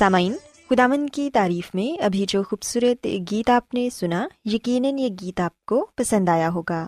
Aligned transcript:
سامعین 0.00 0.36
خدامن 0.70 1.08
کی 1.08 1.30
تعریف 1.30 1.74
میں 1.74 2.02
ابھی 2.02 2.24
جو 2.28 2.42
خوبصورت 2.42 3.06
گیت 3.30 3.50
آپ 3.50 3.74
نے 3.74 3.90
سنا، 3.90 4.28
یقیناً 4.44 4.98
یہ 4.98 5.08
گیت 5.20 5.40
آپ 5.40 5.64
کو 5.64 5.90
پسند 5.96 6.28
آیا 6.28 6.48
ہوگا۔ 6.48 6.86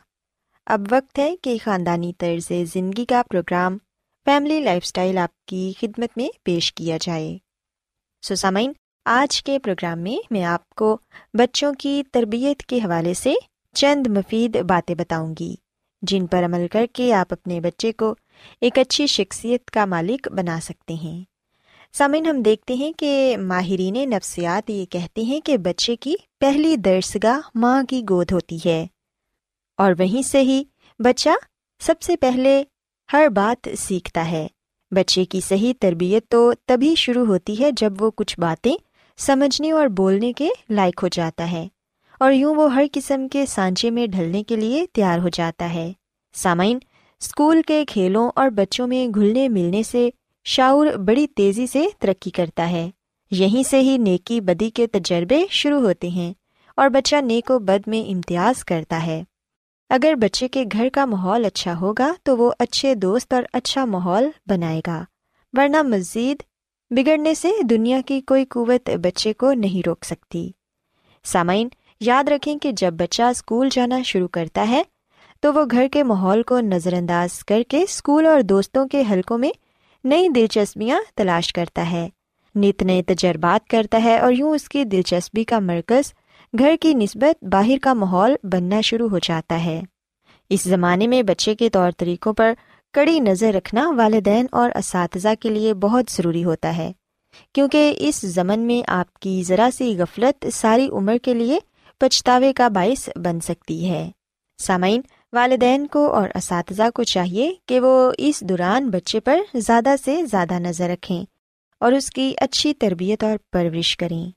اب 0.66 0.80
وقت 0.90 1.18
ہے 1.18 1.36
کہ 1.42 1.56
خاندانی 1.64 2.12
طرز 2.18 2.52
زندگی 2.72 3.04
کا 3.04 3.22
پروگرام 3.30 3.78
فیملی 4.24 4.60
لائف 4.60 4.82
اسٹائل 4.84 5.18
آپ 5.18 5.46
کی 5.46 5.72
خدمت 5.80 6.08
میں 6.16 6.28
پیش 6.42 6.74
کیا 6.74 6.98
جائے۔ 7.00 7.38
سو 8.22 8.34
سامعین، 8.34 8.72
آج 9.04 9.42
کے 9.42 9.58
پروگرام 9.58 9.98
میں 9.98 10.26
میں 10.30 10.44
آپ 10.44 10.70
کو 10.70 10.98
بچوں 11.34 11.74
کی 11.74 12.02
تربیت 12.12 12.62
کے 12.62 12.76
حوالے 12.76 13.14
سے 13.14 13.34
چند 13.74 14.06
مفید 14.06 14.62
باتیں 14.62 14.94
بتاؤں 14.94 15.34
گی، 15.40 15.54
جن 16.02 16.26
پر 16.26 16.44
عمل 16.44 16.68
کر 16.68 16.86
کے 16.92 17.12
آپ 17.12 17.32
اپنے 17.32 17.60
بچے 17.60 17.92
کو 17.92 18.14
ایک 18.60 18.78
اچھی 18.78 19.06
شخصیت 19.06 19.70
کا 19.70 19.84
مالک 19.84 20.28
بنا 20.32 20.60
سکتے 20.62 20.94
ہیں۔ 20.94 21.31
سامعین، 21.94 22.26
ہم 22.26 22.42
دیکھتے 22.42 22.74
ہیں 22.74 22.92
کہ 22.92 23.36
ماہرین 23.40 24.10
نفسیات 24.10 24.70
یہ 24.70 24.84
کہتے 24.84 25.22
ہیں 25.22 25.40
کہ 25.40 25.58
بچے 25.58 25.96
کی 25.96 26.14
پہلی 26.40 26.76
درسگاہ 26.76 27.40
ماں 27.54 27.82
کی 27.82 28.02
گود 28.10 28.32
ہوتی 28.32 28.58
ہے۔ 28.66 28.86
اور 29.76 29.92
وہیں 29.98 30.22
سے 30.22 30.40
ہی 30.42 30.64
بچہ 30.98 31.28
سب 31.80 32.02
سے 32.02 32.16
پہلے 32.16 32.64
ہر 33.12 33.26
بات 33.28 33.68
سیکھتا 33.78 34.30
ہے۔ 34.30 34.46
بچے 34.90 35.24
کی 35.24 35.40
صحیح 35.40 35.72
تربیت 35.80 36.28
تو 36.28 36.52
تبھی 36.66 36.94
شروع 36.94 37.26
ہوتی 37.26 37.60
ہے 37.60 37.70
جب 37.76 37.92
وہ 38.00 38.10
کچھ 38.16 38.40
باتیں 38.40 38.76
سمجھنے 39.18 39.72
اور 39.72 39.86
بولنے 39.86 40.32
کے 40.32 40.48
لائق 40.70 41.02
ہو 41.02 41.08
جاتا 41.08 41.52
ہے۔ 41.52 41.68
اور 42.20 42.32
یوں 42.32 42.54
وہ 42.54 42.74
ہر 42.74 42.84
قسم 42.92 43.28
کے 43.28 43.46
سانچے 43.46 43.90
میں 43.90 44.06
ڈھلنے 44.06 44.42
کے 44.42 44.56
لیے 44.56 44.86
تیار 44.92 45.18
ہو 45.18 45.28
جاتا 45.28 45.74
ہے۔ 45.74 45.92
سامعین، 46.34 46.78
اسکول 47.20 47.62
کے 47.66 47.84
کھیلوں 47.88 48.30
اور 48.34 48.48
بچوں 48.48 48.86
میں 48.86 49.08
گھلنے 49.14 49.48
ملنے 49.48 49.82
سے 49.82 50.10
شعور 50.44 50.86
بڑی 50.86 51.26
تیزی 51.26 51.66
سے 51.66 51.86
ترقی 51.98 52.30
کرتا 52.30 52.70
ہے۔ 52.70 52.90
یہیں 53.30 53.62
سے 53.62 53.80
ہی 53.80 53.98
نیکی 53.98 54.40
بدی 54.40 54.70
کے 54.70 54.86
تجربے 54.86 55.44
شروع 55.50 55.80
ہوتے 55.80 56.08
ہیں 56.08 56.32
اور 56.76 56.88
بچہ 56.88 57.16
نیک 57.16 57.50
و 57.50 57.58
بد 57.58 57.88
میں 57.88 58.10
امتیاز 58.10 58.64
کرتا 58.64 59.06
ہے۔ 59.06 59.24
اگر 59.90 60.14
بچے 60.14 60.48
کے 60.48 60.64
گھر 60.72 60.88
کا 60.92 61.04
ماحول 61.04 61.44
اچھا 61.44 61.80
ہوگا 61.80 62.12
تو 62.22 62.36
وہ 62.36 62.52
اچھے 62.58 62.94
دوست 62.94 63.32
اور 63.32 63.42
اچھا 63.52 63.84
ماحول 63.84 64.28
بنائے 64.46 64.80
گا۔ 64.86 65.04
ورنہ 65.52 65.82
مزید 65.82 66.42
بگڑنے 66.90 67.34
سے 67.34 67.50
دنیا 67.62 68.00
کی 68.06 68.20
کوئی 68.20 68.44
قوت 68.44 68.90
بچے 69.02 69.32
کو 69.32 69.52
نہیں 69.52 69.88
روک 69.88 70.04
سکتی۔ 70.04 70.50
سامعین، 71.24 71.68
یاد 72.00 72.24
رکھیں 72.28 72.58
کہ 72.58 72.72
جب 72.72 72.92
بچہ 72.92 73.22
اسکول 73.22 73.68
جانا 73.72 74.02
شروع 74.02 74.28
کرتا 74.28 74.68
ہے 74.68 74.82
تو 75.40 75.54
وہ 75.54 75.64
گھر 75.70 75.86
کے 75.92 76.02
ماحول 76.02 76.42
کو 76.42 76.60
نظر 76.60 76.92
انداز 76.92 77.44
کر 77.44 77.62
کے 77.68 77.82
اسکول 77.82 78.26
اور 78.26 78.40
دوستوں 78.40 78.88
کے 78.88 79.02
حلقوں 79.10 79.38
میں 79.38 79.50
نئی 80.04 80.28
دلچسپیاں 80.28 81.00
تلاش 81.14 81.52
کرتا 81.52 81.90
ہے۔ 81.90 82.08
نت 82.54 82.82
نئے 82.82 83.02
تجربات 83.02 83.68
کرتا 83.68 84.00
ہے 84.04 84.18
اور 84.18 84.32
یوں 84.32 84.50
اس 84.50 84.68
کی 84.68 84.84
دلچسپی 84.84 85.44
کا 85.44 85.58
مرکز 85.58 86.12
گھر 86.58 86.74
کی 86.80 86.94
نسبت 86.94 87.44
باہر 87.44 87.76
کا 87.82 87.92
ماحول 87.92 88.34
بننا 88.42 88.80
شروع 88.80 89.08
ہو 89.08 89.18
جاتا 89.18 89.64
ہے۔ 89.64 89.80
اس 90.50 90.62
زمانے 90.62 91.06
میں 91.06 91.22
بچے 91.22 91.54
کے 91.54 91.70
طور 91.70 91.90
طریقوں 91.98 92.32
پر 92.32 92.52
کڑی 92.92 93.20
نظر 93.20 93.52
رکھنا 93.52 93.90
والدین 93.96 94.46
اور 94.52 94.70
اساتذہ 94.74 95.28
کے 95.40 95.48
لیے 95.48 95.74
بہت 95.74 96.04
ضروری 96.10 96.44
ہوتا 96.44 96.76
ہے۔ 96.76 96.92
کیونکہ 97.54 97.94
اس 97.98 98.20
زمن 98.20 98.60
میں 98.60 98.82
آپ 98.86 99.14
کی 99.14 99.42
ذرا 99.46 99.68
سی 99.74 99.96
غفلت 99.98 100.46
ساری 100.52 100.88
عمر 100.92 101.16
کے 101.22 101.34
لیے 101.34 101.58
پچھتاوے 101.98 102.52
کا 102.52 102.68
باعث 102.68 103.08
بن 103.16 103.40
سکتی 103.40 103.90
ہے۔ 103.90 104.10
سامعین 104.58 105.00
والدین 105.34 105.86
کو 105.86 106.14
اور 106.14 106.30
اساتذہ 106.34 106.82
کو 106.94 107.02
چاہیے 107.02 107.54
کہ 107.66 107.80
وہ 107.80 108.12
اس 108.18 108.40
دوران 108.40 108.90
بچے 108.90 109.20
پر 109.20 109.38
زیادہ 109.54 109.94
سے 110.04 110.22
زیادہ 110.22 110.54
نظر 110.54 110.88
رکھیں 110.88 111.24
اور 111.80 111.92
اس 111.92 112.10
کی 112.10 112.34
اچھی 112.38 112.74
تربیت 112.74 113.24
اور 113.24 113.38
پرورش 113.52 113.96
کریں۔ 113.96 114.30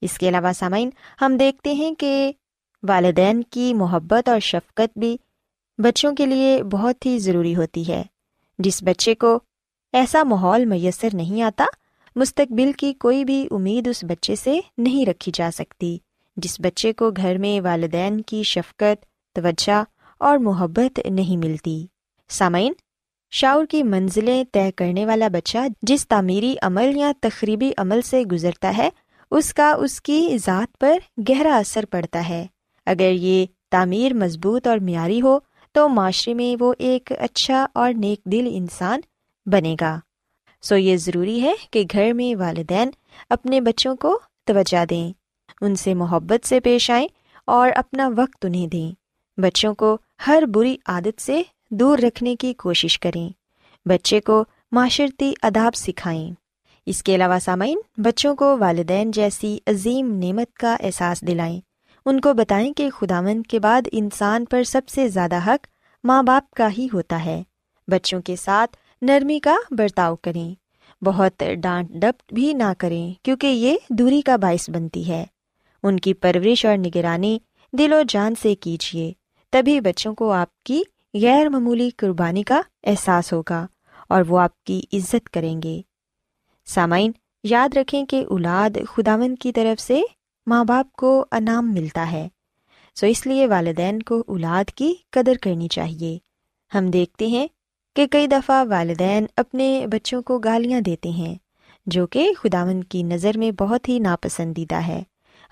اس 0.00 0.18
کے 0.18 0.28
علاوہ 0.28 0.52
سامعین، 0.52 0.90
ہم 1.20 1.36
دیکھتے 1.36 1.72
ہیں 1.72 1.94
کہ 1.94 2.32
والدین 2.82 3.42
کی 3.42 3.74
محبت 3.74 4.28
اور 4.28 4.40
شفقت 4.40 4.98
بھی 4.98 5.16
بچوں 5.78 6.14
کے 6.14 6.26
لیے 6.26 6.62
بہت 6.62 7.06
ہی 7.06 7.18
ضروری 7.18 7.56
ہوتی 7.56 7.88
ہے۔ 7.88 8.02
جس 8.58 8.82
بچے 8.82 9.14
کو 9.14 9.40
ایسا 9.92 10.22
ماحول 10.22 10.64
میسر 10.64 11.08
نہیں 11.12 11.42
آتا، 11.42 11.64
مستقبل 12.16 12.72
کی 12.72 12.92
کوئی 12.92 13.24
بھی 13.24 13.48
امید 13.50 13.88
اس 13.88 14.04
بچے 14.04 14.36
سے 14.36 14.60
نہیں 14.78 15.06
رکھی 15.06 15.32
جا 15.34 15.50
سکتی۔ 15.54 15.98
جس 16.36 16.60
بچے 16.60 16.92
کو 16.92 17.10
گھر 17.10 17.38
میں 17.38 17.60
والدین 17.60 18.20
کی 18.20 18.42
شفقت، 18.42 19.04
توجہ 19.34 19.84
اور 20.22 20.38
محبت 20.38 21.00
نہیں 21.10 21.36
ملتی۔ 21.36 21.86
سامعین 22.28 22.72
شعور 23.30 23.66
کی 23.66 23.82
منزلیں 23.82 24.44
طے 24.52 24.70
کرنے 24.76 25.06
والا 25.06 25.28
بچہ 25.28 25.58
جس 25.82 26.08
تعمیری 26.08 26.54
عمل 26.62 26.96
یا 26.96 27.12
تقریبی 27.20 27.72
عمل 27.76 28.02
سے 28.02 28.22
گزرتا 28.22 28.76
ہے، 28.76 28.88
اس 29.30 29.54
کا 29.54 29.70
اس 29.70 30.00
کی 30.00 30.36
ذات 30.44 30.78
پر 30.78 30.98
گہرا 31.28 31.56
اثر 31.56 31.84
پڑتا 31.90 32.28
ہے۔ 32.28 32.46
اگر 32.86 33.12
یہ 33.12 33.46
تعمیر 33.70 34.14
مضبوط 34.14 34.66
اور 34.66 34.78
معیاری 34.78 35.22
ہو، 35.22 35.38
تو 35.72 35.88
معاشرے 35.88 36.34
میں 36.34 36.62
وہ 36.62 36.74
ایک 36.78 37.12
اچھا 37.18 37.66
اور 37.74 37.92
نیک 37.92 38.24
دل 38.24 38.48
انسان 38.52 39.00
بنے 39.46 39.76
گا۔ 39.80 39.98
سو 40.62 40.76
یہ 40.76 40.96
ضروری 40.96 41.42
ہے 41.42 41.52
کہ 41.70 41.84
گھر 41.92 42.12
میں 42.12 42.36
والدین 42.36 42.90
اپنے 43.30 43.60
بچوں 43.60 43.96
کو 43.96 44.20
توجہ 44.44 44.84
دیں، 44.84 45.12
ان 45.60 45.74
سے 45.74 45.94
محبت 45.94 46.46
سے 46.46 46.60
پیش 46.60 46.90
آئیں 46.90 47.08
اور 47.46 47.70
اپنا 47.76 48.10
وقت 48.16 48.44
انہیں 48.44 48.66
دیں۔ 48.66 48.92
بچوں 49.40 49.74
کو 49.74 49.98
ہر 50.26 50.42
بری 50.54 50.76
عادت 50.86 51.20
سے 51.20 51.42
دور 51.70 51.98
رکھنے 51.98 52.36
کی 52.36 52.54
کوشش 52.54 52.98
کریں۔ 52.98 53.30
بچے 53.88 54.20
کو 54.20 54.44
معاشرتی 54.72 55.32
اداب 55.42 55.74
سکھائیں۔ 55.74 56.30
اس 56.86 57.02
کے 57.02 57.14
علاوہ 57.14 57.38
سامعین، 57.38 57.78
بچوں 57.96 58.36
کو 58.36 58.58
والدین 58.58 59.10
جیسی 59.10 59.58
عظیم 59.66 60.20
نعمت 60.22 60.54
کا 60.54 60.76
احساس 60.80 61.20
دلائیں۔ 61.20 61.60
ان 62.06 62.20
کو 62.20 62.34
بتائیں 62.34 62.72
کہ 62.72 62.90
خداون 62.90 63.42
کے 63.42 63.58
بعد 63.58 63.82
انسان 63.92 64.44
پر 64.44 64.62
سب 64.62 64.88
سے 64.88 65.08
زیادہ 65.08 65.38
حق 65.46 65.66
ماں 66.04 66.22
باپ 66.22 66.50
کا 66.50 66.68
ہی 66.78 66.88
ہوتا 66.92 67.24
ہے۔ 67.24 67.42
بچوں 67.88 68.22
کے 68.22 68.36
ساتھ 68.36 68.76
نرمی 69.02 69.40
کا 69.40 69.56
برتاؤ 69.70 70.16
کریں۔ 70.16 70.54
بہت 71.04 71.42
ڈانٹ 71.62 71.88
ڈپٹ 71.90 72.34
بھی 72.34 72.52
نہ 72.52 72.72
کریں 72.78 73.12
کیونکہ 73.22 73.46
یہ 73.46 73.76
دوری 73.90 74.20
کا 74.20 74.36
باعث 74.36 74.70
بنتی 74.70 75.08
ہے۔ 75.08 75.24
ان 75.82 76.00
کی 76.00 76.14
پرورش 76.14 76.66
اور 76.66 76.76
نگرانی 76.76 77.38
دل 77.72 77.92
و 77.92 78.02
جان 78.08 78.34
سے 78.42 78.54
کیجیے۔ 78.54 79.12
تبھی 79.52 79.80
بچوں 79.80 80.14
کو 80.14 80.30
آپ 80.32 80.62
کی 80.62 80.82
غیر 81.14 81.48
معمولی 81.48 81.90
قربانی 81.90 82.42
کا 82.42 82.60
احساس 82.84 83.32
ہوگا 83.32 83.66
اور 84.08 84.22
وہ 84.28 84.38
آپ 84.40 84.64
کی 84.64 84.80
عزت 84.92 85.30
کریں 85.30 85.62
گے۔ 85.62 85.80
سامعین، 86.66 87.12
یاد 87.44 87.76
رکھیں 87.76 88.06
کہ 88.06 88.24
اولاد 88.30 88.70
خداون 88.88 89.34
کی 89.36 89.52
طرف 89.52 89.80
سے 89.80 90.00
ماں 90.46 90.64
باپ 90.64 90.92
کو 90.92 91.24
انعام 91.32 91.74
ملتا 91.74 92.12
ہے، 92.12 92.28
سو 92.94 93.06
اس 93.06 93.26
لیے 93.26 93.46
والدین 93.46 94.02
کو 94.02 94.22
اولاد 94.26 94.70
کی 94.70 94.94
قدر 95.10 95.32
کرنی 95.42 95.68
چاہیے۔ 95.68 96.18
ہم 96.74 96.90
دیکھتے 96.90 97.26
ہیں 97.26 97.46
کہ 97.96 98.06
کئی 98.06 98.26
دفعہ 98.26 98.64
والدین 98.68 99.26
اپنے 99.36 99.86
بچوں 99.92 100.22
کو 100.22 100.38
گالیاں 100.38 100.80
دیتے 100.80 101.08
ہیں، 101.08 101.34
جو 101.86 102.06
کہ 102.06 102.32
خداون 102.38 102.84
کی 102.84 103.02
نظر 103.02 103.38
میں 103.38 103.50
بہت 103.50 103.88
ہی 103.88 103.98
ناپسندیدہ 103.98 104.80
ہے۔ 104.86 105.02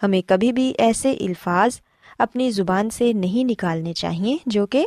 ہمیں 0.02 0.20
کبھی 0.26 0.52
بھی 0.52 0.72
ایسے 0.78 1.12
الفاظ 1.12 1.80
اپنی 2.20 2.50
زبان 2.50 2.90
سے 2.90 3.12
نہیں 3.12 3.44
نکالنے 3.44 3.92
چاہیے 3.92 4.36
جو 4.46 4.66
کہ 4.66 4.86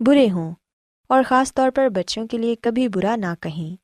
برے 0.00 0.30
ہوں 0.30 0.54
اور 1.08 1.22
خاص 1.26 1.54
طور 1.54 1.70
پر 1.70 1.88
بچوں 1.88 2.26
کے 2.26 2.38
لیے 2.38 2.54
کبھی 2.54 2.88
برا 2.88 3.16
نہ 3.16 3.34
کہیں۔ 3.40 3.76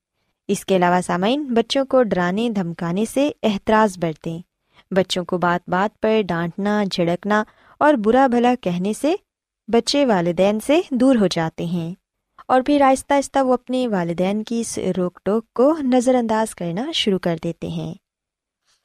اس 0.48 0.64
کے 0.64 0.76
علاوہ 0.76 1.00
سامعین، 1.00 1.44
بچوں 1.44 1.84
کو 1.84 2.02
ڈرانے، 2.02 2.50
دھمکانے 2.50 3.04
سے 3.04 3.30
احتراز 3.42 3.98
برتیں۔ 3.98 4.38
بچوں 4.90 5.24
کو 5.24 5.38
بات 5.38 5.68
بات 5.68 6.00
پر 6.00 6.20
ڈانٹنا، 6.28 6.84
جھڑکنا 6.90 7.44
اور 7.78 7.94
برا 7.94 8.26
بھلا 8.26 8.54
کہنے 8.60 8.92
سے 8.92 9.14
بچے 9.68 10.06
والدین 10.06 10.60
سے 10.60 10.80
دور 10.90 11.16
ہو 11.16 11.26
جاتے 11.26 11.64
ہیں۔ 11.64 11.94
اور 12.48 12.60
پھر 12.66 12.80
آہستہ 12.80 13.14
آہستہ 13.14 13.38
وہ 13.38 13.52
اپنے 13.52 13.88
والدین 13.88 14.44
کی 14.44 14.60
اس 14.60 14.78
روک 14.96 15.18
ٹوک 15.24 15.52
کو 15.52 15.76
نظر 15.82 16.14
انداز 16.14 16.54
کرنا 16.54 16.92
شروع 16.92 17.18
کر 17.18 17.36
دیتے 17.44 17.68
ہیں۔ 17.68 17.94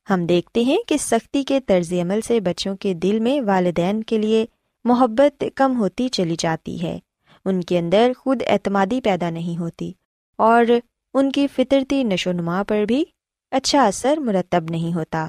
ہم 0.10 0.26
دیکھتے 0.26 0.64
ہیں 0.64 0.78
کہ 0.88 0.98
سختی 0.98 1.44
کے 1.44 1.60
طرز 1.60 1.94
عمل 1.94 2.22
سے 2.22 2.40
بچوں 2.40 2.76
کے 2.76 2.94
دل 2.94 3.20
میں 3.20 3.42
والدین 3.42 4.04
کے 4.04 4.18
لیے 4.18 4.46
محبت 4.84 5.44
کم 5.56 5.80
ہوتی 5.80 6.10
چلی 6.10 6.36
جاتی 6.40 6.84
ہے۔ 6.84 7.00
ان 7.46 7.62
کے 7.62 7.80
اندر 7.80 8.12
خود 8.18 8.42
اعتمادی 8.48 9.02
پیدا 9.02 9.30
نہیں 9.30 9.58
ہوتی 9.58 9.92
اور 10.38 10.66
ان 11.14 11.32
کی 11.32 11.48
فطرتی 11.48 12.04
نشو 12.04 12.32
نما 12.32 12.64
پر 12.64 12.86
بھی 12.86 13.04
اچھا 13.52 13.86
اثر 13.86 14.18
مرتب 14.18 14.64
نہیں 14.70 14.94
ہوتا۔ 14.94 15.28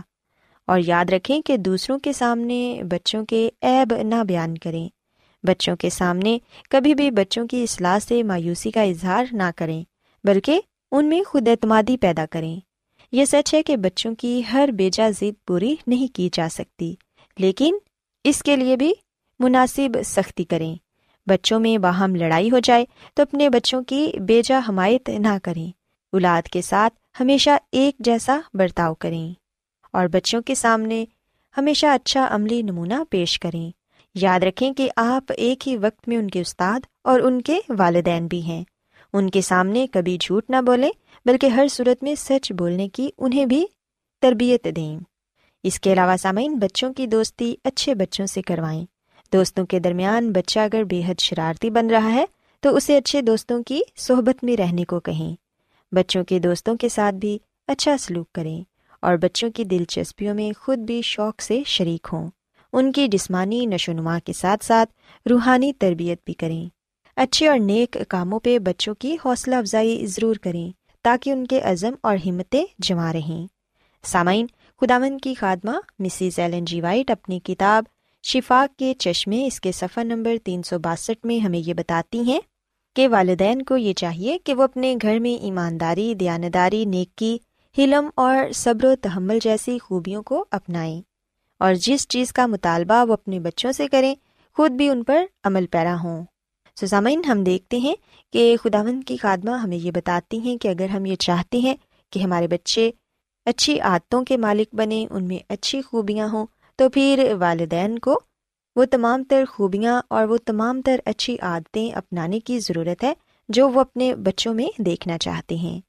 اور 0.66 0.80
یاد 0.86 1.04
رکھیں 1.10 1.40
کہ 1.40 1.56
دوسروں 1.56 1.98
کے 1.98 2.12
سامنے 2.12 2.82
بچوں 2.90 3.24
کے 3.24 3.50
عیب 3.62 3.94
نہ 4.02 4.24
بیان 4.28 4.58
کریں۔ 4.58 4.88
بچوں 5.42 5.76
کے 5.76 5.90
سامنے 5.90 6.38
کبھی 6.70 6.94
بھی 6.94 7.10
بچوں 7.10 7.46
کی 7.46 7.62
اصلاح 7.62 7.98
سے 7.98 8.22
مایوسی 8.22 8.70
کا 8.70 8.82
اظہار 8.82 9.24
نہ 9.32 9.50
کریں، 9.56 9.84
بلکہ 10.24 10.60
ان 10.92 11.06
میں 11.06 11.22
خود 11.26 11.48
اعتمادی 11.48 11.96
پیدا 11.96 12.24
کریں۔ 12.30 12.60
یہ 13.14 13.24
سچ 13.24 13.54
ہے 13.54 13.62
کہ 13.62 13.76
بچوں 13.76 14.14
کی 14.14 14.42
ہر 14.52 14.68
بیجا 14.72 15.10
ضد 15.10 15.46
پوری 15.46 15.76
نہیں 15.86 16.14
کی 16.14 16.28
جا 16.32 16.48
سکتی، 16.50 16.94
لیکن 17.38 17.74
اس 18.24 18.42
کے 18.42 18.56
لیے 18.56 18.76
بھی 18.76 18.92
مناسب 19.38 19.98
سختی 20.04 20.44
کریں۔ 20.44 20.76
بچوں 21.26 21.60
میں 21.60 21.78
باہم 21.78 22.14
لڑائی 22.14 22.50
ہو 22.50 22.58
جائے 22.58 22.84
تو 23.14 23.22
اپنے 23.22 23.48
بچوں 23.48 23.82
کی 23.82 24.12
بیجا 24.20 24.60
حمایت 24.68 25.08
نہ 25.08 25.38
کریں۔ 25.42 25.70
اولاد 26.12 26.48
کے 26.48 26.62
ساتھ 26.62 26.94
ہمیشہ 27.20 27.50
ایک 27.72 27.96
جیسا 27.98 28.40
برتاؤ 28.54 28.94
کریں۔ 28.94 29.32
اور 29.92 30.06
بچوں 30.06 30.42
کے 30.42 30.54
سامنے 30.54 31.04
ہمیشہ 31.58 31.86
اچھا 31.86 32.28
عملی 32.30 32.62
نمونہ 32.62 32.94
پیش 33.10 33.40
کریں۔ 33.40 33.70
یاد 34.14 34.40
رکھیں 34.40 34.72
کہ 34.72 34.90
آپ 34.96 35.32
ایک 35.36 35.68
ہی 35.68 35.76
وقت 35.76 36.08
میں 36.08 36.16
ان 36.16 36.30
کے 36.30 36.40
استاد 36.40 36.80
اور 37.04 37.20
ان 37.20 37.42
کے 37.42 37.58
والدین 37.68 38.26
بھی 38.26 38.42
ہیں۔ 38.42 38.64
ان 39.12 39.30
کے 39.30 39.40
سامنے 39.40 39.86
کبھی 39.92 40.18
جھوٹ 40.20 40.50
نہ 40.50 40.56
بولیں۔ 40.66 40.90
بلکہ 41.24 41.46
ہر 41.46 41.66
صورت 41.68 42.02
میں 42.02 42.14
سچ 42.14 42.52
بولنے 42.52 42.88
کی 42.88 43.10
انہیں 43.18 43.46
بھی 43.46 43.66
تربیت 44.20 44.66
دیں۔ 44.76 44.98
اس 45.62 45.80
کے 45.80 45.92
علاوہ 45.92 46.16
سامعین، 46.16 46.54
بچوں 46.54 46.92
کی 46.92 47.06
دوستی 47.06 47.54
اچھے 47.64 47.94
بچوں 47.94 48.26
سے 48.26 48.42
کروائیں۔ 48.42 48.84
دوستوں 49.32 49.66
کے 49.66 49.78
درمیان 49.78 50.32
بچہ 50.32 50.58
اگر 50.58 50.84
بے 50.84 51.02
حد 51.06 51.20
شرارتی 51.20 51.70
بن 51.70 51.90
رہا 51.90 52.12
ہے، 52.12 52.24
تو 52.60 52.76
اسے 52.76 52.96
اچھے 52.96 53.22
دوستوں 53.22 53.62
کی 53.62 53.80
صحبت 53.96 54.44
میں 54.44 54.56
رہنے 54.56 54.84
کو 54.84 55.00
کہیں۔ 55.00 55.36
بچوں 55.94 56.24
کے 56.24 56.38
دوستوں 56.38 56.76
کے 56.76 56.88
ساتھ 56.88 57.14
بھی 57.14 57.38
اچھا 57.66 57.96
سلوک 58.00 58.32
کریں 58.32 58.62
اور 59.00 59.16
بچوں 59.16 59.50
کی 59.50 59.64
دلچسپیوں 59.64 60.34
میں 60.34 60.52
خود 60.58 60.78
بھی 60.78 61.02
شوق 61.02 61.42
سے 61.42 61.62
شریک 61.66 62.06
ہوں۔ 62.12 62.30
ان 62.72 62.92
کی 62.92 63.08
جسمانی 63.08 63.66
نشو 63.66 63.92
نما 63.92 64.18
کے 64.18 64.32
ساتھ 64.32 64.64
ساتھ 64.64 64.92
روحانی 65.30 65.72
تربیت 65.72 66.18
بھی 66.24 66.34
کریں۔ 66.34 66.68
اچھے 67.16 67.48
اور 67.48 67.58
نیک 67.58 67.96
کاموں 68.08 68.40
پہ 68.40 68.58
بچوں 68.58 68.94
کی 68.94 69.16
حوصلہ 69.24 69.54
افزائی 69.54 70.06
ضرور 70.06 70.36
کریں۔ 70.36 70.83
تاکہ 71.04 71.30
ان 71.30 71.46
کے 71.46 71.60
عزم 71.60 71.94
اور 72.00 72.16
ہمتیں 72.26 72.64
جمع 72.78 73.12
رہیں۔ 73.12 73.46
سامعین 74.02 74.46
خدامن 74.80 75.18
کی 75.18 75.34
خادمہ 75.34 75.72
مسز 75.98 76.38
ایلن 76.38 76.64
جی 76.64 76.80
وائٹ 76.80 77.10
اپنی 77.10 77.40
کتاب 77.40 77.84
شفاق 78.22 78.78
کے 78.78 78.94
چشمے 78.98 79.46
اس 79.46 79.60
کے 79.60 79.72
صفحہ 79.72 80.02
نمبر 80.02 80.36
تین 80.44 80.62
سو 80.62 80.78
باسٹھ 80.78 81.26
میں 81.26 81.38
ہمیں 81.38 81.58
یہ 81.58 81.74
بتاتی 81.74 82.20
ہیں 82.20 82.40
کہ 82.96 83.08
والدین 83.08 83.62
کو 83.62 83.76
یہ 83.76 83.92
چاہیے 83.92 84.38
کہ 84.38 84.54
وہ 84.54 84.62
اپنے 84.62 84.96
گھر 85.02 85.18
میں 85.18 85.42
ایمانداری، 85.42 86.14
دیانتداری، 86.14 86.84
نیکی، 86.84 87.38
حلم 87.78 88.08
اور 88.14 88.36
صبر 88.54 88.84
و 88.84 88.94
تحمل 89.00 89.38
جیسی 89.42 89.78
خوبیوں 89.78 90.22
کو 90.22 90.44
اپنائیں 90.50 91.02
اور 91.58 91.74
جس 91.74 92.08
چیز 92.08 92.32
کا 92.32 92.46
مطالبہ 92.46 93.04
وہ 93.08 93.12
اپنے 93.12 93.40
بچوں 93.40 93.72
سے 93.72 93.88
کریں، 93.88 94.14
خود 94.56 94.70
بھی 94.70 94.88
ان 94.88 95.04
پر 95.04 95.24
عمل 95.44 95.66
پیرا 95.66 95.96
ہوں۔ 96.02 96.24
سسامین 96.80 97.24
ہم 97.24 97.44
دیکھتے 97.44 97.76
ہیں 97.76 97.94
کہ 98.32 98.56
خداون 98.62 99.02
کی 99.02 99.16
خادمہ 99.16 99.50
ہمیں 99.50 99.76
یہ 99.76 99.90
بتاتی 99.90 100.38
ہیں 100.38 100.56
کہ 100.58 100.68
اگر 100.68 100.88
ہم 100.88 101.06
یہ 101.06 101.16
چاہتے 101.16 101.58
ہیں 101.58 101.74
کہ 102.10 102.18
ہمارے 102.18 102.48
بچے 102.48 102.90
اچھی 103.46 103.80
عادتوں 103.80 104.24
کے 104.24 104.36
مالک 104.36 104.74
بنے 104.74 105.06
ان 105.10 105.24
میں 105.24 105.38
اچھی 105.48 105.82
خوبیاں 105.82 106.28
ہوں، 106.28 106.46
تو 106.76 106.88
پھر 106.88 107.32
والدین 107.38 107.98
کو 107.98 108.20
وہ 108.76 108.84
تمام 108.84 109.24
تر 109.24 109.44
خوبیاں 109.48 110.02
اور 110.08 110.24
وہ 110.24 110.36
تمام 110.44 110.82
تر 110.82 111.00
اچھی 111.04 111.36
عادتیں 111.42 111.92
اپنانے 111.92 112.40
کی 112.40 112.58
ضرورت 112.58 113.04
ہے 113.04 113.14
جو 113.48 113.68
وہ 113.70 113.80
اپنے 113.80 114.14
بچوں 114.14 114.54
میں 114.54 114.82
دیکھنا 114.82 115.18
چاہتے 115.18 115.54
ہیں۔ 115.54 115.80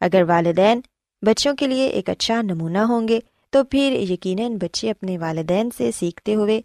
اگر 0.00 0.22
والدین 0.28 0.80
بچوں 1.22 1.54
کے 1.54 1.66
لیے 1.66 1.86
ایک 1.86 2.10
اچھا 2.10 2.42
نمونہ 2.42 2.78
ہوں 2.78 3.08
گے، 3.08 3.20
تو 3.50 3.64
پھر 3.64 3.92
یقیناً 4.10 4.56
بچے 4.56 4.90
اپنے 4.90 5.18
والدین 5.18 5.68
سے 5.76 5.90
سیکھتے 5.92 6.34
ہوئے 6.34 6.60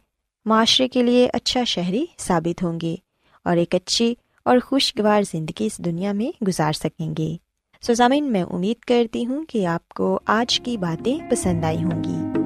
معاشرے 0.45 0.87
کے 0.87 1.03
لیے 1.03 1.29
اچھا 1.33 1.63
شہری 1.63 2.05
ثابت 2.17 2.63
ہوں 2.63 2.79
گے۔ 2.81 2.95
اور 3.45 3.57
ایک 3.57 3.75
اچھی 3.75 4.15
اور 4.45 4.57
خوشگوار 4.65 5.21
زندگی 5.31 5.65
اس 5.65 5.77
دنیا 5.77 6.13
میں 6.13 6.43
گزار 6.47 6.73
سکیں 6.73 7.13
گے۔ 7.17 7.35
سوزامین 7.81 8.31
میں 8.31 8.43
امید 8.43 8.79
کرتی 8.79 9.25
ہوں 9.25 9.45
کہ 9.45 9.65
آپ 9.65 9.89
کو 9.89 10.19
آج 10.25 10.59
کی 10.59 10.77
باتیں 10.77 11.29
پسند 11.31 11.63
آئی 11.63 11.83
ہوں 11.83 12.03
گی۔ 12.03 12.39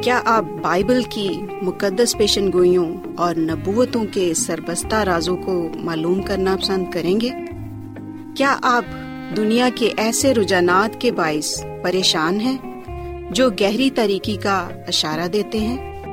کیا 0.00 0.22
آپ 0.24 0.44
بائبل 0.62 1.02
کی 1.10 1.28
مقدس 1.62 2.18
پیشن 2.18 2.52
گوئیوں 2.52 2.96
اور 3.16 3.34
نبوتوں 3.34 4.04
کے 4.12 4.34
سربستہ 4.34 4.94
رازوں 4.94 5.36
کو 5.36 5.68
معلوم 5.74 6.22
کرنا 6.22 6.56
پسند 6.62 6.90
کریں 6.90 7.20
گے؟ 7.20 7.30
کیا 8.36 8.56
آپ 8.62 8.84
دنیا 9.36 9.68
کے 9.74 9.92
ایسے 9.96 10.34
رجحانات 10.34 11.00
کے 11.00 11.12
باعث 11.12 11.64
پریشان 11.82 12.40
ہیں 12.40 12.56
جو 13.30 13.50
گہری 13.50 13.90
طریقے 13.90 14.36
کا 14.36 14.68
اشارہ 14.88 15.28
دیتے 15.28 15.58
ہیں؟ 15.58 15.91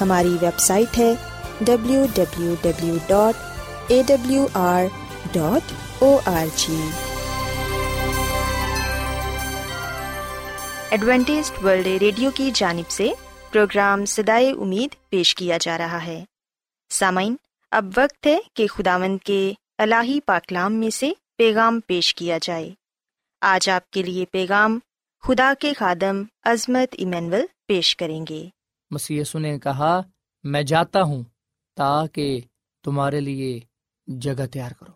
ہماری 0.00 0.36
ویب 0.40 0.58
سائٹ 0.58 0.98
ہے 0.98 1.14
W 1.60 2.06
W 2.14 2.54
W 2.62 2.94
dot 3.06 3.34
A 3.86 4.02
W 4.06 4.46
R 4.54 4.84
dot 5.32 5.72
O 5.98 6.18
R 6.24 6.46
G 6.56 6.88
Adventist 10.90 11.52
World 11.64 11.86
Radio 11.86 12.30
کی 12.34 12.50
جانب 12.54 12.90
سے 12.90 13.08
پروگرام 13.50 14.04
سدائے 14.04 14.50
امید 14.50 15.10
پیش 15.10 15.34
کیا 15.34 15.58
جا 15.60 15.78
رہا 15.78 16.04
ہے۔ 16.06 16.24
سامعین، 16.90 17.36
اب 17.70 17.84
وقت 17.96 18.26
ہے 18.26 18.38
کہ 18.54 18.66
خداوند 18.66 19.18
کے 19.24 19.52
الہی 19.78 20.20
پاکلام 20.20 20.72
میں 20.72 20.90
سے 20.90 21.12
پیغام 21.38 21.80
پیش 21.80 22.14
کیا 22.14 22.38
جائے۔ 22.42 22.70
آج 23.40 23.68
آپ 23.70 23.90
کے 23.90 24.02
لیے 24.02 24.24
پیغام 24.24 24.78
خدا 25.22 25.52
کے 25.58 25.72
خادم 25.72 26.22
عظمت 26.42 26.94
ایمینول 26.98 27.42
پیش 27.66 27.96
کریں 27.96 28.24
گے۔ 28.28 28.48
مسی 28.90 29.22
نے 29.34 29.58
کہا، 29.58 30.00
میں 30.44 30.62
جاتا 30.62 31.02
ہوں 31.02 31.22
تاکہ 31.76 32.40
تمہارے 32.84 33.20
لیے 33.20 33.60
جگہ 34.06 34.46
تیار 34.46 34.70
کروں۔ 34.70 34.94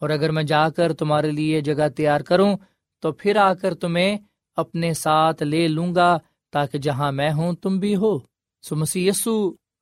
اور 0.00 0.10
اگر 0.10 0.30
میں 0.30 0.42
جا 0.42 0.68
کر 0.68 0.92
تمہارے 0.92 1.30
لیے 1.30 1.60
جگہ 1.60 1.88
تیار 1.88 2.20
کروں، 2.20 2.56
تو 3.00 3.12
پھر 3.12 3.36
آ 3.36 3.54
کر 3.54 3.74
تمہیں 3.74 4.18
اپنے 4.56 4.92
ساتھ 4.92 5.42
لے 5.42 5.68
لوں 5.68 5.94
گا 5.94 6.18
تاکہ 6.52 6.78
جہاں 6.78 7.12
میں 7.12 7.32
ہوں، 7.32 7.52
تم 7.52 7.78
بھی 7.78 7.96
ہو۔ 7.96 8.18
سو 8.62 8.76
مسی 8.76 9.10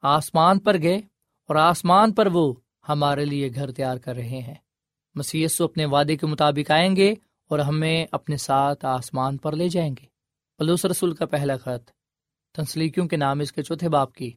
آسمان 0.02 0.58
پر 0.58 0.82
گئے 0.82 0.96
اور 1.48 1.56
آسمان 1.56 2.12
پر 2.12 2.26
وہ 2.26 2.54
ہمارے 2.88 3.24
لیے 3.24 3.50
گھر 3.54 3.72
تیار 3.72 3.96
کر 3.96 4.14
رہے 4.14 4.40
ہیں۔ 4.40 4.54
مسی 5.14 5.46
اپنے 5.58 5.84
وعدے 5.84 6.16
کے 6.16 6.26
مطابق 6.26 6.70
آئیں 6.70 6.96
گے 6.96 7.14
اور 7.48 7.58
ہمیں 7.58 8.06
اپنے 8.12 8.36
ساتھ 8.36 8.84
آسمان 8.84 9.36
پر 9.36 9.56
لے 9.56 9.68
جائیں 9.68 9.94
گے۔ 10.00 10.06
پلوس 10.58 10.84
رسول 10.84 11.14
کا 11.14 11.26
پہلا 11.26 11.56
خط۔ 11.56 12.01
تنسلیکیوں 12.54 13.06
کے 13.08 13.16
نام 13.16 13.40
اس 13.40 13.52
کے 13.52 13.62
چوتھے 13.62 13.88
باپ 13.88 14.12
کی۔ 14.12 14.30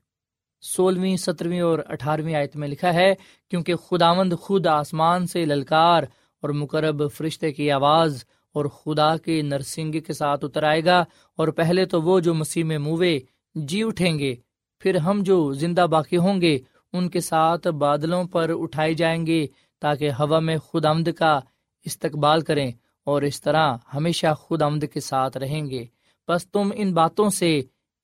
سولہویں، 0.62 1.16
سترویں 1.18 1.62
اور 1.62 1.80
اٹھارہویں 1.88 2.36
آیت 2.36 2.56
میں 2.56 2.68
لکھا 2.68 2.94
ہے، 2.94 3.14
کیونکہ 3.50 3.76
خداوند 3.76 4.34
خود 4.34 4.68
آسمان 4.68 5.28
سے 5.28 5.46
للکار 5.46 6.04
اور 6.44 6.50
مقرب 6.50 7.02
فرشتے 7.14 7.52
کی 7.52 7.72
آواز 7.72 8.24
اور 8.56 8.66
خدا 8.66 9.18
کے 9.18 9.42
نرسنگ 9.42 9.92
کے 9.92 10.14
ساتھ 10.14 10.46
اتر 10.46 10.64
آئے 10.64 10.86
گا، 10.86 11.04
اور 11.38 11.48
پہلے 11.48 11.86
تو 11.86 12.02
وہ 12.02 12.20
جو 12.20 12.34
مسیح 12.34 12.64
میں 12.64 12.78
موے 12.78 13.20
جی 13.56 13.84
اٹھیں 13.84 14.20
گے، 14.20 14.36
پھر 14.82 14.96
ہم 14.96 15.22
جو 15.24 15.54
زندہ 15.54 15.86
باقی 15.88 16.18
ہوں 16.18 16.42
گے، 16.42 16.58
ان 16.94 17.10
کے 17.10 17.20
ساتھ 17.20 17.68
بادلوں 17.68 18.24
پر 18.24 18.52
اٹھائے 18.60 18.94
جائیں 18.94 19.26
گے، 19.28 19.48
تاکہ 19.82 20.10
ہوا 20.12 20.40
میں 20.40 20.58
خود 20.58 20.86
آمد 20.86 21.10
کا 21.18 21.40
استقبال 21.86 22.42
کریں 22.42 22.72
اور 23.04 23.22
اس 23.22 23.42
طرح 23.42 23.76
ہمیشہ 23.94 24.34
خود 24.40 24.62
آمد 24.62 24.84
کے 24.94 25.00
ساتھ 25.00 25.38
رہیں 25.38 25.66
گے۔ 25.70 25.86
بس 26.28 26.48
تم 26.52 26.72
ان 26.76 26.94
باتوں 26.94 27.30
سے 27.30 27.62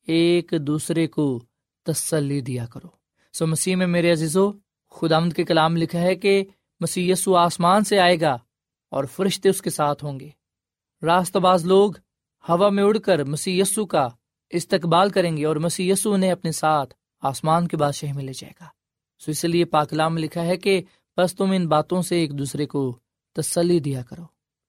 ایک 0.07 0.53
دوسرے 0.59 1.07
کو 1.07 1.43
تسلی 1.83 2.41
دیا 2.41 2.65
کرو۔ 2.65 2.87
سو 3.33 3.47
مسیح 3.47 3.75
میں 3.75 3.87
میرے 3.87 4.11
عزیزو 4.11 4.51
خود 4.87 5.11
آمد 5.11 5.33
کے 5.33 5.43
کلام 5.43 5.77
لکھا 5.77 6.01
ہے 6.01 6.15
کہ 6.15 6.43
مسیح 6.79 7.11
یسو 7.11 7.35
آسمان 7.35 7.83
سے 7.83 7.99
آئے 7.99 8.21
گا 8.21 8.37
اور 8.89 9.03
فرشتے 9.03 9.49
اس 9.49 9.61
کے 9.61 9.69
ساتھ 9.69 10.03
ہوں 10.03 10.19
گے۔ 10.19 10.29
راست 11.01 11.37
باز 11.37 11.65
لوگ 11.65 11.91
ہوا 12.49 12.69
میں 12.69 12.83
اڑ 12.83 12.97
کر 12.97 13.23
مسی 13.23 13.59
یسو 13.59 13.85
کا 13.85 14.07
استقبال 14.49 15.09
کریں 15.09 15.37
گے 15.37 15.45
اور 15.45 15.55
مسی 15.55 15.89
یسو 15.89 16.13
انہیں 16.13 16.31
اپنے 16.31 16.51
ساتھ 16.51 16.93
آسمان 17.21 17.67
کے 17.67 17.77
بادشاہ 17.77 18.13
میں 18.13 18.23
لے 18.23 18.33
جائے 18.33 18.53
گا۔ 18.61 18.65
سو 19.19 19.31
اس 19.31 19.45
لیے 19.45 19.65
پاکلام 19.65 20.13
میں 20.13 20.21
لکھا 20.21 20.45
ہے 20.45 20.57
کہ 20.57 20.81
بس 21.17 21.35
تم 21.35 21.51
ان 21.51 21.67
باتوں 21.67 22.01
سے 22.01 22.15
ایک 22.15 22.39
دوسرے 22.39 22.65
کو 22.65 22.99
تسلی 23.33 23.79
دیا 23.79 24.03
کرو۔ 24.03 24.23